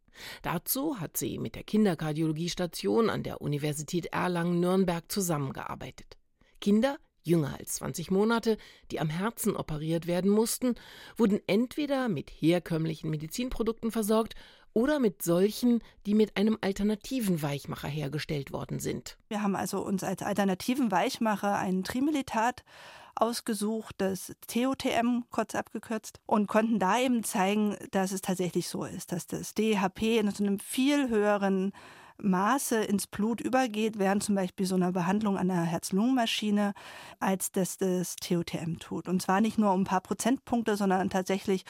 Dazu 0.42 1.00
hat 1.00 1.18
sie 1.18 1.38
mit 1.38 1.56
der 1.56 1.64
Kinderkardiologiestation 1.64 3.10
an 3.10 3.24
der 3.24 3.42
Universität 3.42 4.08
Erlangen-Nürnberg 4.08 5.10
zusammengearbeitet. 5.12 6.18
Kinder, 6.60 6.98
jünger 7.24 7.58
als 7.58 7.76
20 7.76 8.12
Monate, 8.12 8.58
die 8.92 9.00
am 9.00 9.10
Herzen 9.10 9.56
operiert 9.56 10.08
werden 10.08 10.30
mussten, 10.30 10.76
wurden 11.16 11.40
entweder 11.48 12.10
mit 12.10 12.30
herkömmlichen 12.30 13.10
Medizinprodukten 13.10 13.92
versorgt 13.92 14.36
oder 14.74 15.00
mit 15.00 15.22
solchen, 15.24 15.82
die 16.06 16.14
mit 16.14 16.38
einem 16.38 16.58
alternativen 16.62 17.42
Weichmacher 17.42 17.88
hergestellt 17.88 18.52
worden 18.52 18.80
sind. 18.80 19.18
Wir 19.28 19.42
haben 19.42 19.56
also 19.56 19.82
uns 19.82 20.04
als 20.04 20.22
alternativen 20.22 20.92
Weichmacher 20.92 21.58
einen 21.58 21.84
Trimelitat 21.84 22.64
ausgesucht, 23.16 23.96
das 23.98 24.34
TOTM 24.48 25.24
kurz 25.30 25.56
abgekürzt, 25.56 26.20
und 26.26 26.48
konnten 26.48 26.80
da 26.80 27.00
eben 27.00 27.24
zeigen, 27.24 27.76
dass 27.92 28.12
es 28.12 28.22
tatsächlich 28.22 28.70
so 28.70 28.86
ist, 28.86 29.12
dass 29.12 29.28
das 29.28 29.54
DHP 29.54 30.20
in 30.20 30.32
so 30.32 30.44
einem 30.44 30.60
viel 30.60 31.10
höheren 31.10 31.74
Maße 32.22 32.84
ins 32.84 33.08
Blut 33.08 33.42
übergeht, 33.42 34.00
während 34.00 34.24
zum 34.24 34.36
Beispiel 34.36 34.66
so 34.66 34.76
einer 34.76 34.92
Behandlung 34.92 35.38
an 35.38 35.48
der 35.48 35.62
Herz-Lungen-Maschine, 35.62 36.74
als 37.20 37.52
das 37.52 37.78
das 37.78 38.16
TOTM 38.16 38.80
tut. 38.80 39.08
Und 39.08 39.22
zwar 39.22 39.42
nicht 39.42 39.58
nur 39.58 39.74
um 39.74 39.82
ein 39.82 39.86
paar 39.86 40.02
Prozentpunkte, 40.02 40.76
sondern 40.76 41.10
tatsächlich 41.10 41.64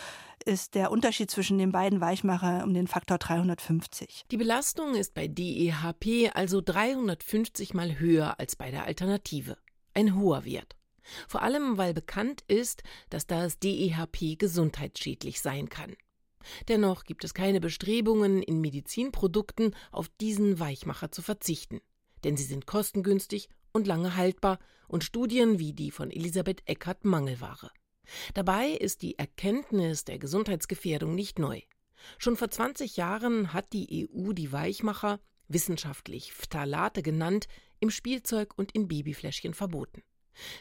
ist 0.46 0.76
der 0.76 0.92
Unterschied 0.92 1.30
zwischen 1.30 1.58
den 1.58 1.72
beiden 1.72 2.02
Weichmacher 2.02 2.64
um 2.64 2.74
den 2.74 2.88
Faktor 2.88 3.18
350. 3.18 4.26
Die 4.32 4.38
Belastung 4.38 4.96
ist 4.96 5.14
bei 5.14 5.28
DEHP 5.28 6.32
also 6.34 6.62
350 6.62 7.74
mal 7.74 8.00
höher 8.00 8.40
als 8.40 8.56
bei 8.56 8.72
der 8.72 8.86
Alternative. 8.86 9.58
Ein 9.94 10.16
hoher 10.16 10.46
Wert. 10.46 10.76
Vor 11.28 11.42
allem, 11.42 11.78
weil 11.78 11.94
bekannt 11.94 12.44
ist, 12.48 12.84
dass 13.10 13.28
das 13.28 13.60
DEHP 13.60 14.38
gesundheitsschädlich 14.38 15.42
sein 15.42 15.70
kann. 15.70 15.96
Dennoch 16.68 17.04
gibt 17.04 17.24
es 17.24 17.34
keine 17.34 17.60
Bestrebungen, 17.60 18.42
in 18.42 18.62
Medizinprodukten 18.62 19.76
auf 19.92 20.10
diesen 20.22 20.60
Weichmacher 20.60 21.12
zu 21.12 21.22
verzichten, 21.22 21.82
denn 22.24 22.38
sie 22.38 22.44
sind 22.44 22.66
kostengünstig 22.66 23.50
und 23.72 23.88
lange 23.88 24.16
haltbar 24.16 24.60
und 24.88 25.04
Studien 25.04 25.60
wie 25.60 25.74
die 25.74 25.92
von 25.92 26.12
Elisabeth 26.12 26.62
Eckert 26.66 27.06
Mangelware. 27.06 27.72
Dabei 28.34 28.70
ist 28.70 29.02
die 29.02 29.18
Erkenntnis 29.20 30.04
der 30.04 30.18
Gesundheitsgefährdung 30.20 31.14
nicht 31.14 31.40
neu. 31.40 31.62
Schon 32.18 32.38
vor 32.38 32.50
20 32.50 32.98
Jahren 32.98 33.54
hat 33.54 33.74
die 33.74 34.10
EU 34.10 34.34
die 34.34 34.52
Weichmacher, 34.52 35.20
wissenschaftlich 35.48 36.34
Phthalate 36.34 37.04
genannt, 37.04 37.48
im 37.80 37.90
Spielzeug 37.90 38.54
und 38.58 38.72
in 38.72 38.88
Babyfläschchen 38.88 39.54
verboten. 39.54 40.04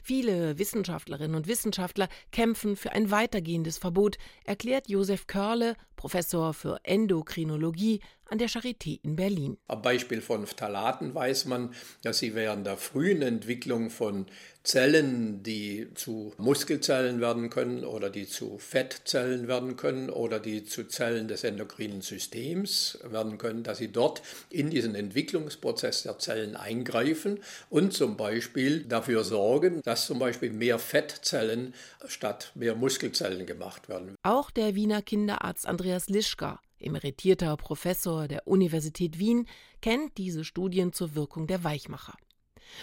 Viele 0.03 0.59
Wissenschaftlerinnen 0.59 1.37
und 1.37 1.47
Wissenschaftler 1.47 2.09
kämpfen 2.33 2.77
für 2.77 2.93
ein 2.93 3.11
weitergehendes 3.11 3.79
Verbot, 3.79 4.19
erklärt 4.45 4.89
Josef 4.89 5.27
Körle, 5.27 5.77
Professor 5.99 6.55
für 6.55 6.79
Endokrinologie 6.85 8.01
an 8.31 8.39
der 8.39 8.49
Charité 8.49 9.01
in 9.03 9.17
Berlin. 9.17 9.57
Am 9.69 9.83
Beispiel 9.83 10.21
von 10.21 10.47
Phthalaten 10.47 11.15
weiß 11.15 11.47
man, 11.47 11.75
dass 12.03 12.19
sie 12.19 12.35
während 12.35 12.67
der 12.67 12.77
frühen 12.77 13.23
Entwicklung 13.23 13.91
von 13.91 14.27
Zellen, 14.65 15.43
die 15.43 15.89
zu 15.95 16.35
Muskelzellen 16.37 17.23
werden 17.23 17.49
können 17.49 17.85
oder 17.85 18.11
die 18.11 18.27
zu 18.27 18.59
Fettzellen 18.59 19.49
werden 19.49 19.77
können 19.77 20.11
oder 20.11 20.41
die 20.41 20.65
zu 20.65 20.85
Zellen 20.85 21.27
des 21.27 21.43
endokrinen 21.43 22.03
Systems 22.03 22.99
werden 23.03 23.39
können, 23.39 23.63
dass 23.63 23.79
sie 23.79 23.91
dort 23.91 24.21
in 24.51 24.69
diesen 24.69 24.95
Entwicklungsprozess 24.95 26.03
der 26.03 26.19
Zellen 26.19 26.55
eingreifen 26.55 27.39
und 27.71 27.95
zum 27.95 28.19
Beispiel 28.19 28.85
dafür 28.85 29.25
sorgen, 29.25 29.81
dass 29.85 30.05
zum 30.05 30.19
Beispiel 30.19 30.53
mehr 30.53 30.79
Fettzellen 30.79 31.73
statt 32.07 32.53
mehr 32.55 32.75
Muskelzellen 32.75 33.47
gemacht 33.47 33.89
werden. 33.89 34.17
Auch 34.23 34.51
der 34.51 34.75
Wiener 34.75 35.01
Kinderarzt 35.01 35.67
Andreas 35.67 35.88
Lischka 36.09 36.61
emeritierter 36.81 37.57
Professor 37.57 38.29
der 38.29 38.47
Universität 38.47 39.19
Wien, 39.19 39.47
kennt 39.81 40.19
diese 40.19 40.45
Studien 40.45 40.93
zur 40.93 41.15
Wirkung 41.15 41.47
der 41.47 41.65
Weichmacher. 41.65 42.15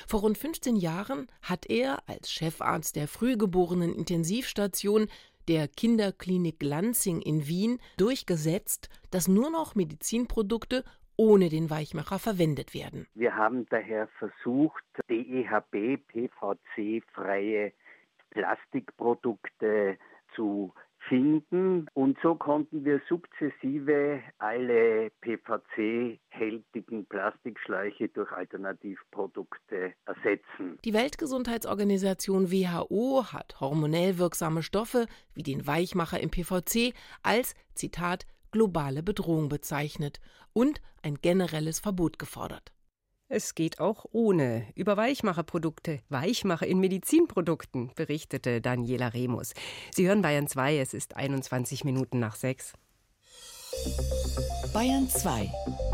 Vor 0.08 0.22
rund 0.22 0.38
15 0.38 0.76
Jahren 0.76 1.28
hat 1.42 1.70
er 1.70 2.00
als 2.08 2.32
Chefarzt 2.32 2.96
der 2.96 3.08
frühgeborenen 3.08 3.94
Intensivstation 3.94 5.08
der 5.48 5.68
Kinderklinik 5.68 6.64
Lansing 6.64 7.22
in 7.22 7.48
Wien 7.48 7.80
durchgesetzt, 7.98 8.90
dass 9.12 9.28
nur 9.28 9.52
noch 9.52 9.76
Medizinprodukte 9.76 10.84
ohne 11.18 11.50
den 11.50 11.70
Weichmacher 11.70 12.18
verwendet 12.18 12.74
werden. 12.74 13.08
Wir 13.14 13.36
haben 13.36 13.68
daher 13.70 14.08
versucht, 14.18 14.84
DEHB, 15.08 16.00
PVC-freie 16.08 17.72
Plastikprodukte 18.32 19.98
zu 20.36 20.74
finden. 21.08 21.88
Und 21.94 22.18
so 22.22 22.36
konnten 22.36 22.84
wir 22.84 23.02
sukzessive 23.08 24.22
alle 24.38 25.12
PVC-hältigen 25.22 27.06
Plastikschläuche 27.06 28.10
durch 28.10 28.32
Alternativprodukte 28.32 29.94
ersetzen. 30.06 30.78
Die 30.84 30.94
Weltgesundheitsorganisation 30.94 32.52
WHO 32.52 33.26
hat 33.32 33.60
hormonell 33.60 34.18
wirksame 34.18 34.64
Stoffe 34.64 35.08
wie 35.34 35.44
den 35.44 35.66
Weichmacher 35.68 36.20
im 36.20 36.32
PVC 36.32 36.94
als, 37.24 37.56
Zitat, 37.74 38.26
globale 38.52 39.04
Bedrohung 39.04 39.50
bezeichnet 39.50 40.20
und 40.54 40.82
ein 41.02 41.16
generelles 41.16 41.80
Verbot 41.80 42.18
gefordert. 42.20 42.75
Es 43.28 43.56
geht 43.56 43.80
auch 43.80 44.06
ohne. 44.12 44.68
Über 44.76 44.98
Weichmacherprodukte, 44.98 46.00
Weichmacher 46.10 46.68
in 46.68 46.80
Medizinprodukten, 46.80 47.92
berichtete 47.96 48.62
Daniela 48.62 49.08
Remus. 49.08 49.54
Sie 49.92 50.08
hören 50.08 50.22
Bayern 50.22 50.48
2, 50.48 50.78
es 50.78 50.94
ist 50.94 51.16
21 51.16 51.84
Minuten 51.84 52.20
nach 52.20 52.36
6. 52.36 52.74
Bayern 54.74 55.10
2. 55.10 55.52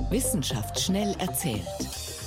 Wissenschaft 0.09 0.77
schnell 0.77 1.15
erzählt. 1.19 2.20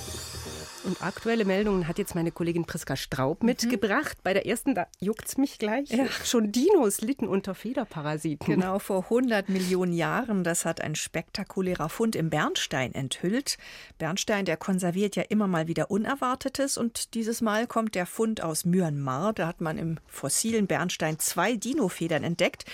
Und 0.84 1.02
aktuelle 1.02 1.44
Meldungen 1.44 1.88
hat 1.88 1.98
jetzt 1.98 2.14
meine 2.14 2.30
Kollegin 2.30 2.64
Priska 2.64 2.96
Straub 2.96 3.42
mhm. 3.42 3.48
mitgebracht. 3.48 4.18
Bei 4.22 4.34
der 4.34 4.46
ersten, 4.46 4.74
da 4.74 4.86
juckt's 5.00 5.36
mich 5.38 5.58
gleich. 5.58 5.88
Ja. 5.90 6.06
Schon 6.24 6.52
Dinos 6.52 7.00
litten 7.00 7.26
unter 7.26 7.54
Federparasiten. 7.54 8.46
Genau, 8.46 8.78
vor 8.78 9.04
100 9.04 9.48
Millionen 9.48 9.92
Jahren. 9.92 10.44
Das 10.44 10.64
hat 10.64 10.80
ein 10.80 10.94
spektakulärer 10.94 11.88
Fund 11.88 12.16
im 12.16 12.30
Bernstein 12.30 12.94
enthüllt. 12.94 13.56
Bernstein, 13.98 14.44
der 14.44 14.56
konserviert 14.56 15.16
ja 15.16 15.22
immer 15.28 15.46
mal 15.46 15.68
wieder 15.68 15.90
Unerwartetes. 15.90 16.76
Und 16.76 17.14
dieses 17.14 17.40
Mal 17.40 17.66
kommt 17.66 17.94
der 17.94 18.06
Fund 18.06 18.42
aus 18.42 18.64
Myanmar. 18.64 19.32
Da 19.32 19.46
hat 19.46 19.60
man 19.60 19.78
im 19.78 19.98
fossilen 20.06 20.66
Bernstein 20.66 21.18
zwei 21.18 21.56
Dinofedern 21.56 22.24
entdeckt. 22.24 22.64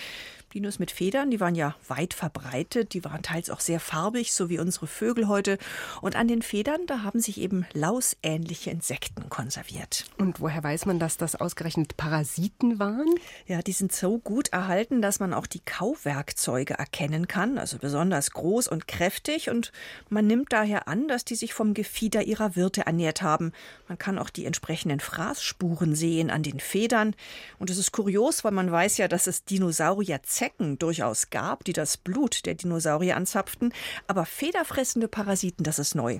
Dinos 0.53 0.79
mit 0.79 0.91
Federn, 0.91 1.31
die 1.31 1.39
waren 1.39 1.55
ja 1.55 1.75
weit 1.87 2.13
verbreitet, 2.13 2.93
die 2.93 3.05
waren 3.05 3.21
teils 3.21 3.49
auch 3.49 3.61
sehr 3.61 3.79
farbig, 3.79 4.33
so 4.33 4.49
wie 4.49 4.59
unsere 4.59 4.85
Vögel 4.85 5.29
heute. 5.29 5.57
Und 6.01 6.17
an 6.17 6.27
den 6.27 6.41
Federn, 6.41 6.85
da 6.87 7.03
haben 7.03 7.21
sich 7.21 7.39
eben 7.39 7.65
lausähnliche 7.73 8.69
Insekten 8.69 9.29
konserviert. 9.29 10.05
Und 10.17 10.41
woher 10.41 10.61
weiß 10.61 10.85
man, 10.87 10.99
dass 10.99 11.15
das 11.15 11.35
ausgerechnet 11.35 11.95
Parasiten 11.95 12.79
waren? 12.79 13.07
Ja, 13.47 13.61
die 13.61 13.71
sind 13.71 13.93
so 13.93 14.19
gut 14.19 14.49
erhalten, 14.49 15.01
dass 15.01 15.19
man 15.21 15.33
auch 15.33 15.47
die 15.47 15.61
Kauwerkzeuge 15.61 16.73
erkennen 16.73 17.29
kann, 17.29 17.57
also 17.57 17.77
besonders 17.77 18.31
groß 18.31 18.67
und 18.67 18.89
kräftig. 18.89 19.49
Und 19.49 19.71
man 20.09 20.27
nimmt 20.27 20.51
daher 20.51 20.89
an, 20.89 21.07
dass 21.07 21.23
die 21.23 21.35
sich 21.35 21.53
vom 21.53 21.73
Gefieder 21.73 22.23
ihrer 22.23 22.57
Wirte 22.57 22.85
ernährt 22.85 23.21
haben. 23.21 23.53
Man 23.87 23.97
kann 23.97 24.19
auch 24.19 24.29
die 24.29 24.45
entsprechenden 24.45 24.99
Fraßspuren 24.99 25.95
sehen 25.95 26.29
an 26.29 26.43
den 26.43 26.59
Federn. 26.59 27.15
Und 27.57 27.69
es 27.69 27.77
ist 27.77 27.93
kurios, 27.93 28.43
weil 28.43 28.51
man 28.51 28.69
weiß 28.69 28.97
ja, 28.97 29.07
dass 29.07 29.27
es 29.27 29.45
Dinosaurier 29.45 30.21
Zecken 30.41 30.79
durchaus 30.79 31.29
gab, 31.29 31.65
die 31.65 31.73
das 31.73 31.97
Blut 31.97 32.47
der 32.47 32.55
Dinosaurier 32.55 33.15
anzapften, 33.15 33.71
aber 34.07 34.25
federfressende 34.25 35.07
Parasiten, 35.07 35.63
das 35.63 35.77
ist 35.77 35.93
neu. 35.93 36.17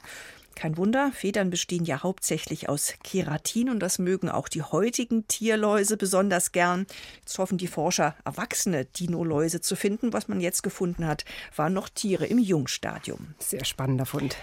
Kein 0.56 0.78
Wunder, 0.78 1.12
Federn 1.14 1.50
bestehen 1.50 1.86
ja 1.86 2.04
hauptsächlich 2.04 2.70
aus 2.70 2.94
Keratin 3.04 3.70
und 3.70 3.80
das 3.80 4.00
mögen 4.00 4.30
auch 4.30 4.48
die 4.48 4.62
heutigen 4.62 5.28
Tierläuse 5.28 5.98
besonders 5.98 6.52
gern. 6.52 6.86
Jetzt 7.22 7.38
hoffen 7.40 7.58
die 7.58 7.68
Forscher, 7.68 8.16
erwachsene 8.26 8.86
Dinoläuse 8.86 9.62
zu 9.62 9.76
finden. 9.76 10.14
Was 10.14 10.28
man 10.28 10.42
jetzt 10.42 10.62
gefunden 10.62 11.08
hat, 11.08 11.26
waren 11.56 11.74
noch 11.74 11.90
Tiere 11.90 12.26
im 12.26 12.38
Jungstadium. 12.38 13.34
Sehr 13.40 13.66
spannender 13.66 14.06
Fund. 14.06 14.36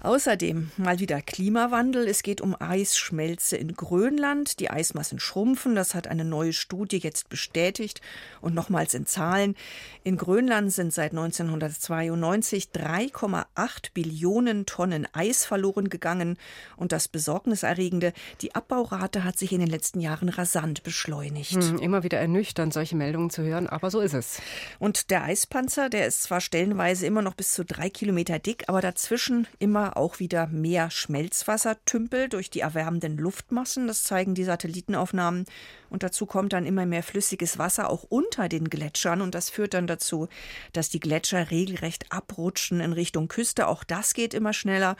Außerdem 0.00 0.70
mal 0.76 1.00
wieder 1.00 1.20
Klimawandel. 1.20 2.06
Es 2.06 2.22
geht 2.22 2.40
um 2.40 2.56
Eisschmelze 2.58 3.56
in 3.56 3.74
Grönland. 3.74 4.60
Die 4.60 4.70
Eismassen 4.70 5.18
schrumpfen. 5.18 5.74
Das 5.74 5.94
hat 5.94 6.06
eine 6.06 6.24
neue 6.24 6.52
Studie 6.52 6.98
jetzt 6.98 7.28
bestätigt. 7.28 8.00
Und 8.40 8.54
nochmals 8.54 8.94
in 8.94 9.06
Zahlen. 9.06 9.56
In 10.04 10.16
Grönland 10.16 10.72
sind 10.72 10.92
seit 10.92 11.12
1992 11.12 12.68
3,8 12.72 13.92
Billionen 13.94 14.66
Tonnen 14.66 15.08
Eis 15.12 15.44
verloren 15.56 15.88
gegangen. 15.88 16.36
Und 16.76 16.92
das 16.92 17.08
Besorgniserregende, 17.08 18.12
die 18.42 18.54
Abbaurate 18.54 19.24
hat 19.24 19.38
sich 19.38 19.52
in 19.52 19.60
den 19.60 19.70
letzten 19.70 20.00
Jahren 20.00 20.28
rasant 20.28 20.82
beschleunigt. 20.82 21.52
Hm, 21.52 21.78
immer 21.78 22.02
wieder 22.02 22.18
ernüchternd, 22.18 22.74
solche 22.74 22.94
Meldungen 22.94 23.30
zu 23.30 23.42
hören, 23.42 23.66
aber 23.66 23.90
so 23.90 24.00
ist 24.00 24.12
es. 24.12 24.42
Und 24.78 25.10
der 25.10 25.24
Eispanzer, 25.24 25.88
der 25.88 26.06
ist 26.06 26.24
zwar 26.24 26.42
stellenweise 26.42 27.06
immer 27.06 27.22
noch 27.22 27.34
bis 27.34 27.54
zu 27.54 27.64
drei 27.64 27.88
Kilometer 27.88 28.38
dick, 28.38 28.64
aber 28.68 28.82
dazwischen 28.82 29.46
immer 29.58 29.96
auch 29.96 30.18
wieder 30.18 30.46
mehr 30.46 30.90
Schmelzwassertümpel 30.90 32.28
durch 32.28 32.50
die 32.50 32.60
erwärmenden 32.60 33.16
Luftmassen. 33.16 33.86
Das 33.86 34.04
zeigen 34.04 34.34
die 34.34 34.44
Satellitenaufnahmen. 34.44 35.46
Und 35.88 36.02
dazu 36.02 36.26
kommt 36.26 36.52
dann 36.52 36.66
immer 36.66 36.84
mehr 36.84 37.02
flüssiges 37.02 37.58
Wasser 37.58 37.88
auch 37.88 38.04
unter 38.08 38.48
den 38.48 38.68
Gletschern. 38.68 39.22
Und 39.22 39.34
das 39.34 39.50
führt 39.50 39.74
dann 39.74 39.86
dazu, 39.86 40.28
dass 40.72 40.90
die 40.90 41.00
Gletscher 41.00 41.50
regelrecht 41.50 42.12
abrutschen 42.12 42.80
in 42.80 42.92
Richtung 42.92 43.28
Küste. 43.28 43.68
Auch 43.68 43.84
das 43.84 44.12
geht 44.12 44.34
immer 44.34 44.52
schneller. 44.52 44.96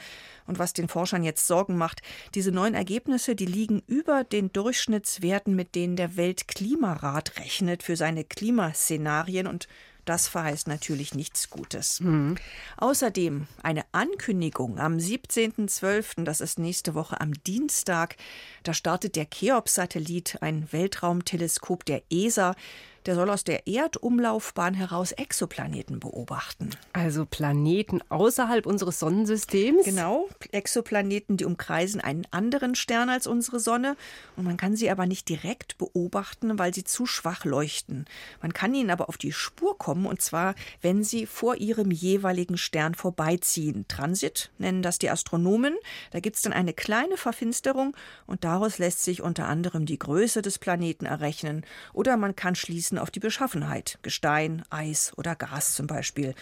Und 0.47 0.59
was 0.59 0.73
den 0.73 0.87
Forschern 0.87 1.23
jetzt 1.23 1.45
Sorgen 1.45 1.77
macht, 1.77 2.01
diese 2.33 2.51
neuen 2.51 2.73
Ergebnisse, 2.73 3.35
die 3.35 3.45
liegen 3.45 3.83
über 3.85 4.23
den 4.23 4.51
Durchschnittswerten, 4.51 5.55
mit 5.55 5.75
denen 5.75 5.95
der 5.95 6.17
Weltklimarat 6.17 7.37
rechnet 7.37 7.83
für 7.83 7.95
seine 7.95 8.23
Klimaszenarien. 8.23 9.45
Und 9.45 9.67
das 10.07 10.29
verheißt 10.29 10.67
natürlich 10.67 11.13
nichts 11.13 11.49
Gutes. 11.49 11.99
Mhm. 11.99 12.35
Außerdem 12.77 13.47
eine 13.61 13.83
Ankündigung 13.91 14.79
am 14.79 14.97
17.12., 14.97 16.23
das 16.23 16.39
ist 16.39 16.59
nächste 16.59 16.95
Woche 16.95 17.19
am 17.19 17.33
Dienstag. 17.43 18.15
Da 18.67 18.73
startet 18.73 19.15
der 19.15 19.29
Cheops-Satellit, 19.29 20.39
ein 20.41 20.67
Weltraumteleskop 20.73 21.85
der 21.85 22.01
ESA. 22.11 22.53
Der 23.05 23.15
soll 23.15 23.29
aus 23.29 23.45
der 23.45 23.67
Erdumlaufbahn 23.67 24.73
heraus 24.73 25.13
Exoplaneten 25.13 26.01
beobachten. 26.01 26.71
Also 26.91 27.25
Planeten 27.25 28.01
außerhalb 28.09 28.65
unseres 28.65 28.99
Sonnensystems? 28.99 29.85
Genau, 29.85 30.27
Exoplaneten, 30.51 31.37
die 31.37 31.45
umkreisen 31.45 32.01
einen 32.01 32.27
anderen 32.31 32.75
Stern 32.75 33.09
als 33.09 33.25
unsere 33.25 33.61
Sonne. 33.61 33.95
Und 34.35 34.43
man 34.43 34.57
kann 34.57 34.75
sie 34.75 34.89
aber 34.89 35.05
nicht 35.05 35.29
direkt 35.29 35.77
beobachten, 35.77 36.59
weil 36.59 36.73
sie 36.73 36.83
zu 36.83 37.05
schwach 37.05 37.45
leuchten. 37.45 38.03
Man 38.41 38.51
kann 38.51 38.75
ihnen 38.75 38.89
aber 38.89 39.07
auf 39.07 39.17
die 39.17 39.31
Spur 39.31 39.77
kommen, 39.77 40.05
und 40.05 40.21
zwar, 40.21 40.53
wenn 40.81 41.05
sie 41.05 41.27
vor 41.27 41.55
ihrem 41.55 41.91
jeweiligen 41.91 42.57
Stern 42.57 42.93
vorbeiziehen. 42.93 43.85
Transit 43.87 44.51
nennen 44.57 44.81
das 44.81 44.99
die 44.99 45.09
Astronomen. 45.09 45.77
Da 46.11 46.19
gibt 46.19 46.35
es 46.35 46.41
dann 46.41 46.51
eine 46.51 46.73
kleine 46.73 47.15
Verfinsterung 47.15 47.95
und 48.25 48.43
daraus 48.57 48.79
lässt 48.79 49.03
sich 49.03 49.21
unter 49.21 49.47
anderem 49.47 49.85
die 49.85 49.99
Größe 49.99 50.41
des 50.41 50.57
Planeten 50.57 51.05
errechnen. 51.05 51.63
Oder 51.93 52.17
man 52.17 52.35
kann 52.35 52.55
schließen, 52.55 52.97
auf 52.97 53.11
die 53.11 53.19
Beschaffenheit, 53.19 53.99
Gestein, 54.01 54.63
Eis 54.71 55.13
oder 55.15 55.35
Gas 55.35 55.75
zum 55.75 55.85
Beispiel. 55.85 56.33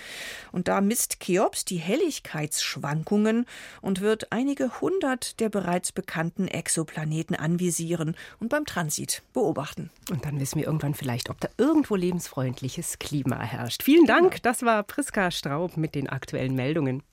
Und 0.54 0.70
da 0.70 0.80
misst 0.80 1.20
Cheops 1.20 1.66
die 1.66 1.76
Helligkeitsschwankungen 1.76 3.46
und 3.82 4.00
wird 4.00 4.32
einige 4.32 4.80
hundert 4.80 5.42
der 5.42 5.50
bereits 5.50 5.92
bekannten 5.92 6.48
Exoplaneten 6.48 7.36
anvisieren 7.36 8.16
und 8.40 8.48
beim 8.48 8.66
Transit 8.66 9.22
beobachten. 9.34 9.90
Und 10.10 10.24
dann 10.24 10.40
wissen 10.40 10.60
wir 10.60 10.68
irgendwann 10.68 10.94
vielleicht, 10.94 11.30
ob 11.30 11.42
da 11.42 11.50
irgendwo 11.58 11.98
lebensfreundliches 11.98 12.98
Klima 12.98 13.42
herrscht. 13.42 13.84
Vielen 13.84 14.06
Dank, 14.06 14.32
genau. 14.32 14.42
das 14.44 14.62
war 14.62 14.84
Priska 14.84 15.32
Straub 15.32 15.76
mit 15.76 15.96
den 15.96 16.08
aktuellen 16.08 16.56
Meldungen. 16.56 17.04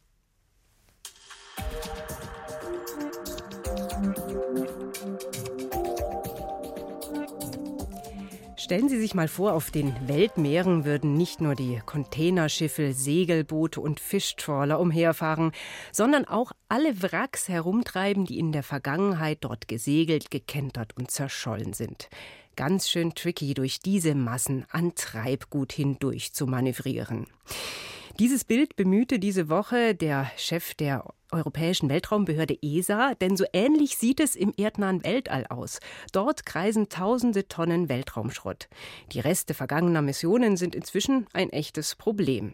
Stellen 8.63 8.89
Sie 8.89 9.01
sich 9.01 9.13
mal 9.13 9.27
vor, 9.27 9.55
auf 9.55 9.73
den 9.73 9.93
Weltmeeren 10.07 10.85
würden 10.85 11.15
nicht 11.17 11.41
nur 11.41 11.57
die 11.57 11.81
Containerschiffe, 11.85 12.93
Segelboote 12.93 13.81
und 13.81 13.99
Fischtrawler 13.99 14.79
umherfahren, 14.79 15.51
sondern 15.91 16.27
auch 16.27 16.53
alle 16.69 17.03
Wracks 17.03 17.49
herumtreiben, 17.49 18.25
die 18.25 18.39
in 18.39 18.53
der 18.53 18.63
Vergangenheit 18.63 19.39
dort 19.41 19.67
gesegelt, 19.67 20.31
gekentert 20.31 20.97
und 20.97 21.11
zerschollen 21.11 21.73
sind. 21.73 22.09
Ganz 22.55 22.89
schön 22.89 23.17
tricky, 23.17 23.55
durch 23.55 23.81
diese 23.81 24.15
Massen 24.15 24.65
an 24.71 24.95
Treibgut 24.95 25.73
hindurch 25.73 26.33
zu 26.33 26.47
manövrieren. 26.47 27.27
Dieses 28.19 28.45
Bild 28.45 28.77
bemühte 28.77 29.19
diese 29.19 29.49
Woche 29.49 29.95
der 29.95 30.31
Chef 30.37 30.75
der 30.75 31.05
Europäischen 31.31 31.89
Weltraumbehörde 31.89 32.59
ESA, 32.61 33.15
denn 33.15 33.39
so 33.39 33.45
ähnlich 33.55 33.97
sieht 33.97 34.21
es 34.21 34.37
im 34.37 34.53
erdnahen 34.57 35.03
Weltall 35.03 35.47
aus. 35.49 35.81
Dort 36.13 36.45
kreisen 36.45 36.91
tausende 36.91 37.49
Tonnen 37.49 37.89
Weltraumschrott. 37.89 38.69
Die 39.13 39.21
Reste 39.21 39.55
vergangener 39.55 40.03
Missionen 40.03 40.59
sind 40.59 40.75
inzwischen 40.75 41.27
ein 41.33 41.49
echtes 41.51 41.95
Problem. 41.95 42.53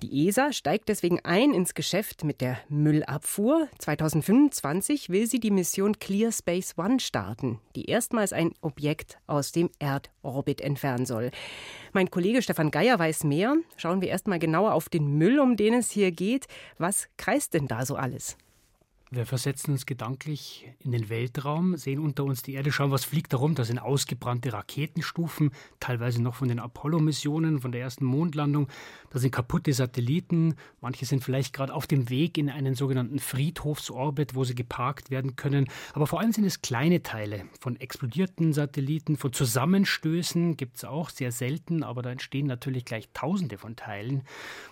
Die 0.00 0.26
ESA 0.26 0.52
steigt 0.52 0.88
deswegen 0.88 1.20
ein 1.20 1.52
ins 1.52 1.74
Geschäft 1.74 2.24
mit 2.24 2.40
der 2.40 2.58
Müllabfuhr. 2.68 3.68
2025 3.78 5.10
will 5.10 5.26
sie 5.26 5.38
die 5.38 5.50
Mission 5.50 5.98
Clear 5.98 6.32
Space 6.32 6.74
One 6.78 6.98
starten, 6.98 7.60
die 7.76 7.84
erstmals 7.84 8.32
ein 8.32 8.52
Objekt 8.62 9.18
aus 9.26 9.52
dem 9.52 9.70
Erdorbit 9.78 10.62
entfernen 10.62 11.04
soll. 11.04 11.30
Mein 11.92 12.10
Kollege 12.10 12.40
Stefan 12.40 12.70
Geier 12.70 12.98
weiß 12.98 13.24
mehr. 13.24 13.56
Schauen 13.76 14.00
wir 14.00 14.08
erstmal 14.08 14.38
genauer 14.38 14.72
auf 14.72 14.88
den 14.88 15.18
Müll, 15.18 15.38
um 15.38 15.56
den 15.56 15.74
es 15.74 15.90
hier 15.90 16.10
geht. 16.10 16.46
Was 16.78 17.08
kreist 17.18 17.52
denn 17.54 17.68
da 17.68 17.84
so 17.84 17.94
alles? 17.96 18.38
Wir 19.14 19.26
versetzen 19.26 19.72
uns 19.72 19.84
gedanklich 19.84 20.72
in 20.78 20.90
den 20.92 21.10
Weltraum, 21.10 21.76
sehen 21.76 21.98
unter 21.98 22.24
uns 22.24 22.40
die 22.40 22.54
Erde, 22.54 22.72
schauen, 22.72 22.92
was 22.92 23.04
fliegt 23.04 23.34
da 23.34 23.36
rum. 23.36 23.54
Da 23.54 23.62
sind 23.62 23.78
ausgebrannte 23.78 24.54
Raketenstufen, 24.54 25.50
teilweise 25.80 26.22
noch 26.22 26.34
von 26.34 26.48
den 26.48 26.58
Apollo-Missionen, 26.58 27.60
von 27.60 27.72
der 27.72 27.82
ersten 27.82 28.06
Mondlandung. 28.06 28.68
Da 29.10 29.18
sind 29.18 29.30
kaputte 29.30 29.74
Satelliten. 29.74 30.54
Manche 30.80 31.04
sind 31.04 31.22
vielleicht 31.22 31.52
gerade 31.52 31.74
auf 31.74 31.86
dem 31.86 32.08
Weg 32.08 32.38
in 32.38 32.48
einen 32.48 32.74
sogenannten 32.74 33.18
Friedhofsorbit, 33.18 34.34
wo 34.34 34.44
sie 34.44 34.54
geparkt 34.54 35.10
werden 35.10 35.36
können. 35.36 35.68
Aber 35.92 36.06
vor 36.06 36.20
allem 36.20 36.32
sind 36.32 36.46
es 36.46 36.62
kleine 36.62 37.02
Teile 37.02 37.44
von 37.60 37.78
explodierten 37.78 38.54
Satelliten, 38.54 39.18
von 39.18 39.34
Zusammenstößen 39.34 40.56
gibt 40.56 40.78
es 40.78 40.84
auch 40.86 41.10
sehr 41.10 41.32
selten, 41.32 41.82
aber 41.82 42.00
da 42.00 42.12
entstehen 42.12 42.46
natürlich 42.46 42.86
gleich 42.86 43.10
Tausende 43.12 43.58
von 43.58 43.76
Teilen. 43.76 44.22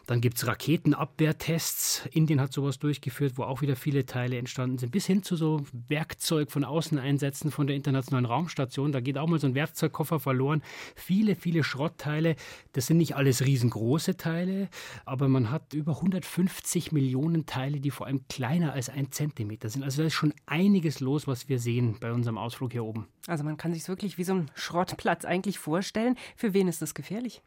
Dann 0.06 0.22
gibt 0.22 0.38
es 0.38 0.46
Raketenabwehrtests. 0.46 2.08
Indien 2.12 2.40
hat 2.40 2.54
sowas 2.54 2.78
durchgeführt, 2.78 3.34
wo 3.36 3.42
auch 3.42 3.60
wieder 3.60 3.76
viele 3.76 4.06
Teile 4.06 4.29
Teile 4.30 4.38
entstanden 4.38 4.78
sind, 4.78 4.92
bis 4.92 5.06
hin 5.06 5.22
zu 5.22 5.36
so 5.36 5.62
Werkzeug 5.88 6.50
von 6.50 6.64
Außeneinsätzen 6.64 7.50
von 7.50 7.66
der 7.66 7.76
Internationalen 7.76 8.24
Raumstation. 8.24 8.92
Da 8.92 9.00
geht 9.00 9.18
auch 9.18 9.26
mal 9.26 9.40
so 9.40 9.46
ein 9.46 9.54
Werkzeugkoffer 9.54 10.20
verloren. 10.20 10.62
Viele, 10.94 11.34
viele 11.34 11.64
Schrottteile. 11.64 12.36
Das 12.72 12.86
sind 12.86 12.98
nicht 12.98 13.16
alles 13.16 13.44
riesengroße 13.44 14.16
Teile, 14.16 14.68
aber 15.04 15.28
man 15.28 15.50
hat 15.50 15.74
über 15.74 15.96
150 15.96 16.92
Millionen 16.92 17.46
Teile, 17.46 17.80
die 17.80 17.90
vor 17.90 18.06
allem 18.06 18.26
kleiner 18.28 18.72
als 18.72 18.88
ein 18.88 19.10
Zentimeter 19.10 19.68
sind. 19.68 19.82
Also 19.82 20.02
da 20.02 20.06
ist 20.06 20.14
schon 20.14 20.32
einiges 20.46 21.00
los, 21.00 21.26
was 21.26 21.48
wir 21.48 21.58
sehen 21.58 21.96
bei 22.00 22.12
unserem 22.12 22.38
Ausflug 22.38 22.72
hier 22.72 22.84
oben. 22.84 23.06
Also 23.26 23.44
man 23.44 23.56
kann 23.56 23.74
sich 23.74 23.86
wirklich 23.88 24.16
wie 24.18 24.24
so 24.24 24.34
ein 24.34 24.50
Schrottplatz 24.54 25.24
eigentlich 25.24 25.58
vorstellen. 25.58 26.16
Für 26.36 26.54
wen 26.54 26.68
ist 26.68 26.82
das 26.82 26.94
gefährlich? 26.94 27.42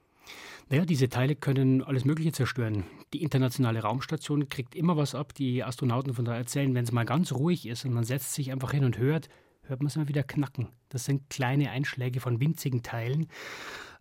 Naja, 0.69 0.85
diese 0.85 1.09
Teile 1.09 1.35
können 1.35 1.83
alles 1.83 2.05
Mögliche 2.05 2.31
zerstören. 2.31 2.85
Die 3.13 3.21
internationale 3.21 3.81
Raumstation 3.81 4.49
kriegt 4.49 4.75
immer 4.75 4.97
was 4.97 5.13
ab. 5.13 5.33
Die 5.33 5.63
Astronauten 5.63 6.13
von 6.13 6.25
da 6.25 6.35
erzählen, 6.35 6.73
wenn 6.73 6.83
es 6.83 6.91
mal 6.91 7.05
ganz 7.05 7.31
ruhig 7.31 7.67
ist 7.67 7.85
und 7.85 7.93
man 7.93 8.03
setzt 8.03 8.33
sich 8.33 8.51
einfach 8.51 8.71
hin 8.71 8.85
und 8.85 8.97
hört, 8.97 9.29
hört 9.63 9.81
man 9.81 9.87
es 9.87 9.95
immer 9.95 10.07
wieder 10.07 10.23
knacken. 10.23 10.69
Das 10.89 11.05
sind 11.05 11.29
kleine 11.29 11.71
Einschläge 11.71 12.19
von 12.19 12.39
winzigen 12.39 12.81
Teilen. 12.83 13.27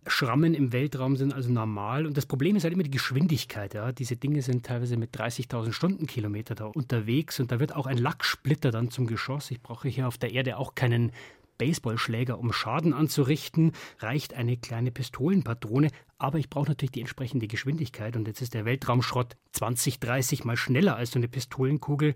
Schrammen 0.07 0.53
im 0.53 0.73
Weltraum 0.73 1.15
sind 1.15 1.33
also 1.33 1.51
normal. 1.51 2.05
Und 2.05 2.17
das 2.17 2.25
Problem 2.25 2.55
ist 2.55 2.63
halt 2.63 2.73
immer 2.73 2.83
die 2.83 2.91
Geschwindigkeit. 2.91 3.73
Ja. 3.73 3.91
Diese 3.91 4.15
Dinge 4.15 4.41
sind 4.41 4.65
teilweise 4.65 4.97
mit 4.97 5.15
30.000 5.15 5.71
Stundenkilometer 5.71 6.55
da 6.55 6.65
unterwegs 6.65 7.39
und 7.39 7.51
da 7.51 7.59
wird 7.59 7.75
auch 7.75 7.85
ein 7.85 7.97
Lacksplitter 7.97 8.71
dann 8.71 8.89
zum 8.89 9.07
Geschoss. 9.07 9.51
Ich 9.51 9.61
brauche 9.61 9.87
hier 9.87 10.07
auf 10.07 10.17
der 10.17 10.33
Erde 10.33 10.57
auch 10.57 10.75
keinen 10.75 11.11
Baseballschläger, 11.57 12.39
um 12.39 12.53
Schaden 12.53 12.93
anzurichten, 12.93 13.71
reicht 13.99 14.33
eine 14.33 14.57
kleine 14.57 14.91
Pistolenpatrone. 14.91 15.89
Aber 16.17 16.37
ich 16.37 16.49
brauche 16.49 16.69
natürlich 16.69 16.91
die 16.91 17.01
entsprechende 17.01 17.47
Geschwindigkeit. 17.47 18.15
Und 18.15 18.27
jetzt 18.27 18.41
ist 18.41 18.53
der 18.53 18.65
Weltraumschrott 18.65 19.35
20, 19.51 19.99
30 19.99 20.45
mal 20.45 20.57
schneller 20.57 20.95
als 20.95 21.11
so 21.11 21.19
eine 21.19 21.27
Pistolenkugel. 21.27 22.15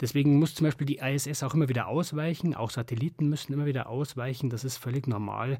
Deswegen 0.00 0.38
muss 0.38 0.54
zum 0.54 0.66
Beispiel 0.66 0.86
die 0.86 0.98
ISS 0.98 1.42
auch 1.42 1.54
immer 1.54 1.68
wieder 1.68 1.88
ausweichen. 1.88 2.54
Auch 2.54 2.70
Satelliten 2.70 3.28
müssen 3.28 3.52
immer 3.52 3.66
wieder 3.66 3.88
ausweichen. 3.88 4.50
Das 4.50 4.64
ist 4.64 4.76
völlig 4.76 5.06
normal. 5.06 5.58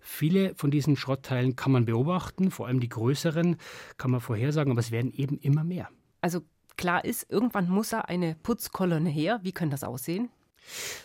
Viele 0.00 0.54
von 0.54 0.70
diesen 0.70 0.96
Schrottteilen 0.96 1.56
kann 1.56 1.72
man 1.72 1.84
beobachten, 1.84 2.50
vor 2.50 2.66
allem 2.66 2.80
die 2.80 2.88
größeren 2.88 3.56
kann 3.96 4.10
man 4.10 4.20
vorhersagen, 4.20 4.70
aber 4.70 4.80
es 4.80 4.90
werden 4.90 5.12
eben 5.12 5.38
immer 5.38 5.64
mehr. 5.64 5.88
Also 6.20 6.42
klar 6.76 7.04
ist, 7.04 7.30
irgendwann 7.30 7.68
muss 7.68 7.90
da 7.90 8.00
eine 8.00 8.36
Putzkolonne 8.36 9.10
her. 9.10 9.40
Wie 9.42 9.52
kann 9.52 9.70
das 9.70 9.84
aussehen? 9.84 10.30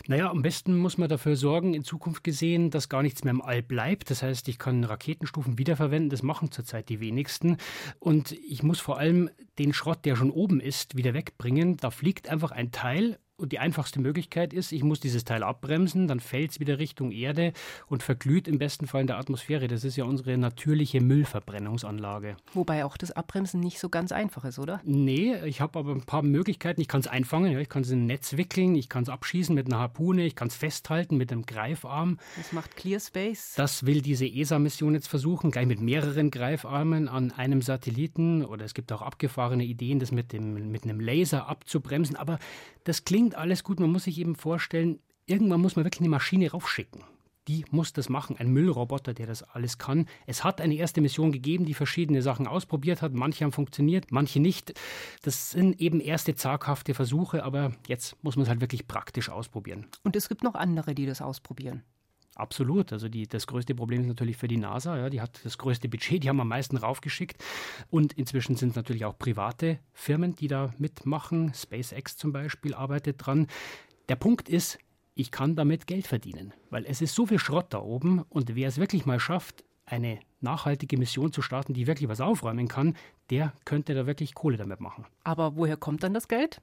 Naja, 0.08 0.30
am 0.30 0.42
besten 0.42 0.78
muss 0.78 0.98
man 0.98 1.10
dafür 1.10 1.36
sorgen, 1.36 1.74
in 1.74 1.84
Zukunft 1.84 2.24
gesehen, 2.24 2.70
dass 2.70 2.90
gar 2.90 3.02
nichts 3.02 3.24
mehr 3.24 3.32
im 3.32 3.42
All 3.42 3.62
bleibt. 3.62 4.10
Das 4.10 4.22
heißt, 4.22 4.48
ich 4.50 4.60
kann 4.60 4.84
Raketenstufen 4.84 5.58
wiederverwenden, 5.58 6.10
das 6.10 6.24
machen 6.24 6.52
zurzeit 6.52 6.90
die 6.90 7.00
wenigsten. 7.00 7.58
Und 8.00 8.32
ich 8.32 8.64
muss 8.64 8.80
vor 8.80 8.98
allem 8.98 9.30
den 9.60 9.74
Schrott, 9.74 10.06
der 10.06 10.16
schon 10.16 10.32
oben 10.32 10.60
ist, 10.60 10.98
wieder 10.98 11.14
wegbringen. 11.14 11.78
Da 11.78 11.92
fliegt 11.92 12.30
einfach 12.30 12.52
ein 12.52 12.72
Teil 12.72 13.18
und 13.36 13.52
die 13.52 13.60
einfachste 13.60 14.00
Möglichkeit 14.00 14.54
ist, 14.54 14.72
ich 14.72 14.84
muss 14.84 15.00
dieses 15.00 15.26
Teil 15.26 15.44
abbremsen, 15.44 16.08
dann 16.08 16.20
fällt 16.20 16.52
es 16.52 16.60
wieder 16.60 16.78
Richtung 16.78 17.12
Erde 17.12 17.54
und 17.88 18.04
verglüht 18.04 18.48
im 18.48 18.60
besten 18.60 18.86
Fall 18.86 19.02
in 19.02 19.08
der 19.08 19.18
Atmosphäre. 19.18 19.68
Das 19.68 19.84
ist 19.84 19.96
ja 19.96 20.06
unsere 20.06 20.38
natürliche 20.38 21.02
Müllverbrennungsanlage. 21.02 22.38
Wobei 22.54 22.86
auch 22.86 22.96
das 22.96 23.12
Abbremsen 23.12 23.60
nicht 23.60 23.80
so 23.80 23.90
ganz 23.90 24.12
einfach 24.12 24.46
ist, 24.46 24.60
oder? 24.60 24.82
Nee, 24.84 25.36
ich 25.46 25.62
habe 25.62 25.80
aber 25.80 25.94
ein 25.94 26.04
paar 26.04 26.22
Möglichkeiten. 26.22 26.80
Ich 26.80 26.88
kann 26.88 27.02
es 27.02 27.08
einfangen, 27.08 27.52
ja, 27.52 27.60
ich 27.60 27.70
kann 27.70 27.82
es 27.82 27.90
in 27.90 28.04
ein 28.04 28.06
Netz 28.06 28.38
wickeln, 28.38 28.76
ich 28.76 28.88
kann 28.88 29.04
es 29.04 29.10
abschießen 29.10 29.56
mit 29.56 29.66
einer 29.66 29.80
Harpune, 29.80 30.26
ich 30.26 30.36
kann 30.36 30.50
es 30.50 30.56
festhalten 30.56 31.18
mit 31.18 31.32
einem 31.32 31.46
Greifarm. 31.46 32.20
Das 32.38 32.52
macht 32.52 32.76
ClearSpace. 32.76 33.56
Das 33.56 33.86
will 33.86 34.02
diese 34.04 34.28
ESA-Mission 34.28 34.94
jetzt 34.94 35.08
versuchen, 35.08 35.50
gleich 35.50 35.66
mit 35.66 35.82
mehreren 35.82 36.30
Greifarmen 36.30 37.08
an 37.08 37.32
einem 37.32 37.64
Satelliten. 37.64 38.46
Oder 38.46 38.64
es 38.64 38.76
gibt 38.76 38.92
auch 38.92 39.02
abgefahrene 39.02 39.64
Ideen, 39.64 39.98
das 39.98 40.12
mit, 40.12 40.34
dem, 40.34 40.72
mit 40.72 40.84
einem 40.84 41.00
Laser 41.00 41.48
abzubremsen. 41.48 42.16
Aber 42.16 42.38
das 42.84 43.06
klingt 43.06 43.36
alles 43.36 43.64
gut. 43.64 43.80
Man 43.80 43.92
muss 43.92 44.06
sich 44.06 44.18
eben 44.18 44.36
vorstellen, 44.36 45.00
irgendwann 45.26 45.62
muss 45.62 45.76
man 45.76 45.86
wirklich 45.86 46.02
eine 46.02 46.10
Maschine 46.10 46.52
raufschicken. 46.52 47.04
Die 47.50 47.66
muss 47.72 47.92
das 47.92 48.08
machen, 48.08 48.38
ein 48.38 48.54
Müllroboter, 48.54 49.14
der 49.14 49.28
das 49.28 49.44
alles 49.44 49.78
kann. 49.78 50.08
Es 50.26 50.46
hat 50.46 50.62
eine 50.62 50.76
erste 50.76 51.02
Mission 51.02 51.34
gegeben, 51.34 51.66
die 51.66 51.74
verschiedene 51.74 52.22
Sachen 52.22 52.48
ausprobiert 52.48 53.02
hat. 53.02 53.14
Manche 53.14 53.44
haben 53.44 53.52
funktioniert, 53.52 54.12
manche 54.12 54.40
nicht. 54.40 54.74
Das 55.24 55.52
sind 55.52 55.82
eben 55.82 56.00
erste 56.00 56.36
zaghafte 56.36 56.94
Versuche, 56.94 57.44
aber 57.44 57.74
jetzt 57.88 58.16
muss 58.24 58.38
man 58.38 58.44
es 58.44 58.50
halt 58.50 58.62
wirklich 58.62 58.88
praktisch 58.88 59.30
ausprobieren. 59.30 59.88
Und 60.04 60.16
es 60.16 60.30
gibt 60.30 60.44
noch 60.44 60.56
andere, 60.56 60.96
die 60.96 61.06
das 61.06 61.22
ausprobieren. 61.22 61.84
Absolut. 62.36 62.92
Also 62.92 63.10
die, 63.10 63.28
das 63.28 63.48
größte 63.48 63.76
Problem 63.76 64.02
ist 64.02 64.08
natürlich 64.08 64.38
für 64.38 64.48
die 64.48 64.58
NASA. 64.58 64.98
Ja, 64.98 65.10
die 65.10 65.22
hat 65.22 65.40
das 65.44 65.58
größte 65.58 65.88
Budget, 65.88 66.24
die 66.24 66.30
haben 66.30 66.40
am 66.40 66.48
meisten 66.48 66.78
raufgeschickt. 66.78 67.44
Und 67.90 68.14
inzwischen 68.14 68.56
sind 68.56 68.70
es 68.70 68.76
natürlich 68.76 69.06
auch 69.06 69.18
private 69.18 69.80
Firmen, 69.94 70.36
die 70.36 70.48
da 70.48 70.74
mitmachen. 70.78 71.54
SpaceX 71.54 72.18
zum 72.18 72.32
Beispiel 72.32 72.74
arbeitet 72.74 73.26
dran. 73.26 73.48
Der 74.10 74.16
Punkt 74.16 74.50
ist, 74.50 74.80
ich 75.16 75.32
kann 75.32 75.56
damit 75.56 75.86
Geld 75.86 76.08
verdienen, 76.08 76.54
weil 76.72 76.86
es 76.86 77.02
ist 77.02 77.14
so 77.14 77.28
viel 77.28 77.40
Schrott 77.40 77.68
da 77.70 77.80
oben 77.80 78.24
und 78.30 78.56
wer 78.56 78.68
es 78.68 78.80
wirklich 78.80 79.06
mal 79.06 79.20
schafft, 79.20 79.64
eine 79.86 80.20
nachhaltige 80.42 80.98
Mission 80.98 81.32
zu 81.32 81.42
starten, 81.42 81.74
die 81.74 81.88
wirklich 81.88 82.10
was 82.10 82.20
aufräumen 82.20 82.68
kann, 82.68 82.96
der 83.30 83.54
könnte 83.66 83.94
da 83.94 84.08
wirklich 84.08 84.34
Kohle 84.34 84.58
damit 84.58 84.80
machen. 84.80 85.06
Aber 85.24 85.56
woher 85.56 85.78
kommt 85.78 86.04
dann 86.04 86.14
das 86.14 86.28
Geld? 86.28 86.62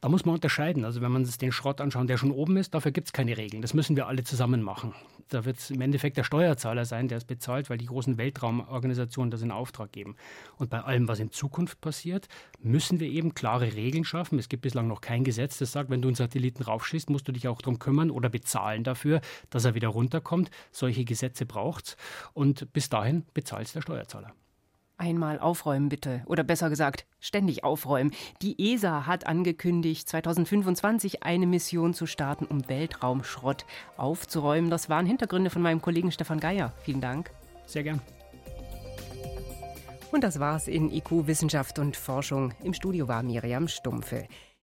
Da 0.00 0.08
muss 0.08 0.24
man 0.24 0.34
unterscheiden. 0.34 0.84
Also 0.84 1.00
wenn 1.00 1.12
man 1.12 1.24
sich 1.24 1.38
den 1.38 1.52
Schrott 1.52 1.80
anschaut, 1.80 2.08
der 2.08 2.16
schon 2.16 2.30
oben 2.30 2.56
ist, 2.56 2.74
dafür 2.74 2.92
gibt 2.92 3.08
es 3.08 3.12
keine 3.12 3.36
Regeln. 3.36 3.62
Das 3.62 3.74
müssen 3.74 3.96
wir 3.96 4.06
alle 4.06 4.24
zusammen 4.24 4.62
machen. 4.62 4.94
Da 5.28 5.44
wird 5.44 5.58
es 5.58 5.70
im 5.70 5.80
Endeffekt 5.80 6.16
der 6.16 6.24
Steuerzahler 6.24 6.86
sein, 6.86 7.08
der 7.08 7.18
es 7.18 7.24
bezahlt, 7.24 7.68
weil 7.68 7.76
die 7.76 7.86
großen 7.86 8.16
Weltraumorganisationen 8.16 9.30
das 9.30 9.42
in 9.42 9.50
Auftrag 9.50 9.92
geben. 9.92 10.16
Und 10.56 10.70
bei 10.70 10.80
allem, 10.80 11.06
was 11.06 11.20
in 11.20 11.30
Zukunft 11.30 11.80
passiert, 11.80 12.28
müssen 12.60 12.98
wir 12.98 13.08
eben 13.08 13.34
klare 13.34 13.74
Regeln 13.74 14.04
schaffen. 14.04 14.38
Es 14.38 14.48
gibt 14.48 14.62
bislang 14.62 14.88
noch 14.88 15.02
kein 15.02 15.24
Gesetz, 15.24 15.58
das 15.58 15.72
sagt, 15.72 15.90
wenn 15.90 16.00
du 16.00 16.08
einen 16.08 16.14
Satelliten 16.14 16.62
raufschießt, 16.62 17.10
musst 17.10 17.28
du 17.28 17.32
dich 17.32 17.46
auch 17.46 17.60
darum 17.60 17.78
kümmern 17.78 18.10
oder 18.10 18.30
bezahlen 18.30 18.84
dafür, 18.84 19.20
dass 19.50 19.66
er 19.66 19.74
wieder 19.74 19.88
runterkommt. 19.88 20.50
Solche 20.72 21.04
Gesetze 21.04 21.44
braucht 21.44 21.88
es. 21.88 21.96
Und 22.32 22.72
bis 22.72 22.88
dahin 22.88 23.26
bezahlt 23.34 23.66
es 23.66 23.74
der 23.74 23.82
Steuerzahler. 23.82 24.32
Einmal 24.98 25.38
aufräumen 25.38 25.88
bitte. 25.88 26.22
Oder 26.26 26.42
besser 26.42 26.70
gesagt, 26.70 27.06
ständig 27.20 27.62
aufräumen. 27.62 28.12
Die 28.42 28.74
ESA 28.74 29.06
hat 29.06 29.28
angekündigt, 29.28 30.08
2025 30.08 31.22
eine 31.22 31.46
Mission 31.46 31.94
zu 31.94 32.06
starten, 32.06 32.44
um 32.46 32.68
Weltraumschrott 32.68 33.64
aufzuräumen. 33.96 34.70
Das 34.70 34.88
waren 34.88 35.06
Hintergründe 35.06 35.50
von 35.50 35.62
meinem 35.62 35.80
Kollegen 35.80 36.10
Stefan 36.10 36.40
Geier. 36.40 36.72
Vielen 36.82 37.00
Dank. 37.00 37.30
Sehr 37.64 37.84
gern. 37.84 38.02
Und 40.10 40.24
das 40.24 40.40
war's 40.40 40.66
in 40.66 40.90
IQ 40.90 41.28
Wissenschaft 41.28 41.78
und 41.78 41.96
Forschung. 41.96 42.52
Im 42.64 42.74
Studio 42.74 43.06
war 43.06 43.22
Miriam 43.22 43.68
Stumpfe. 43.68 44.26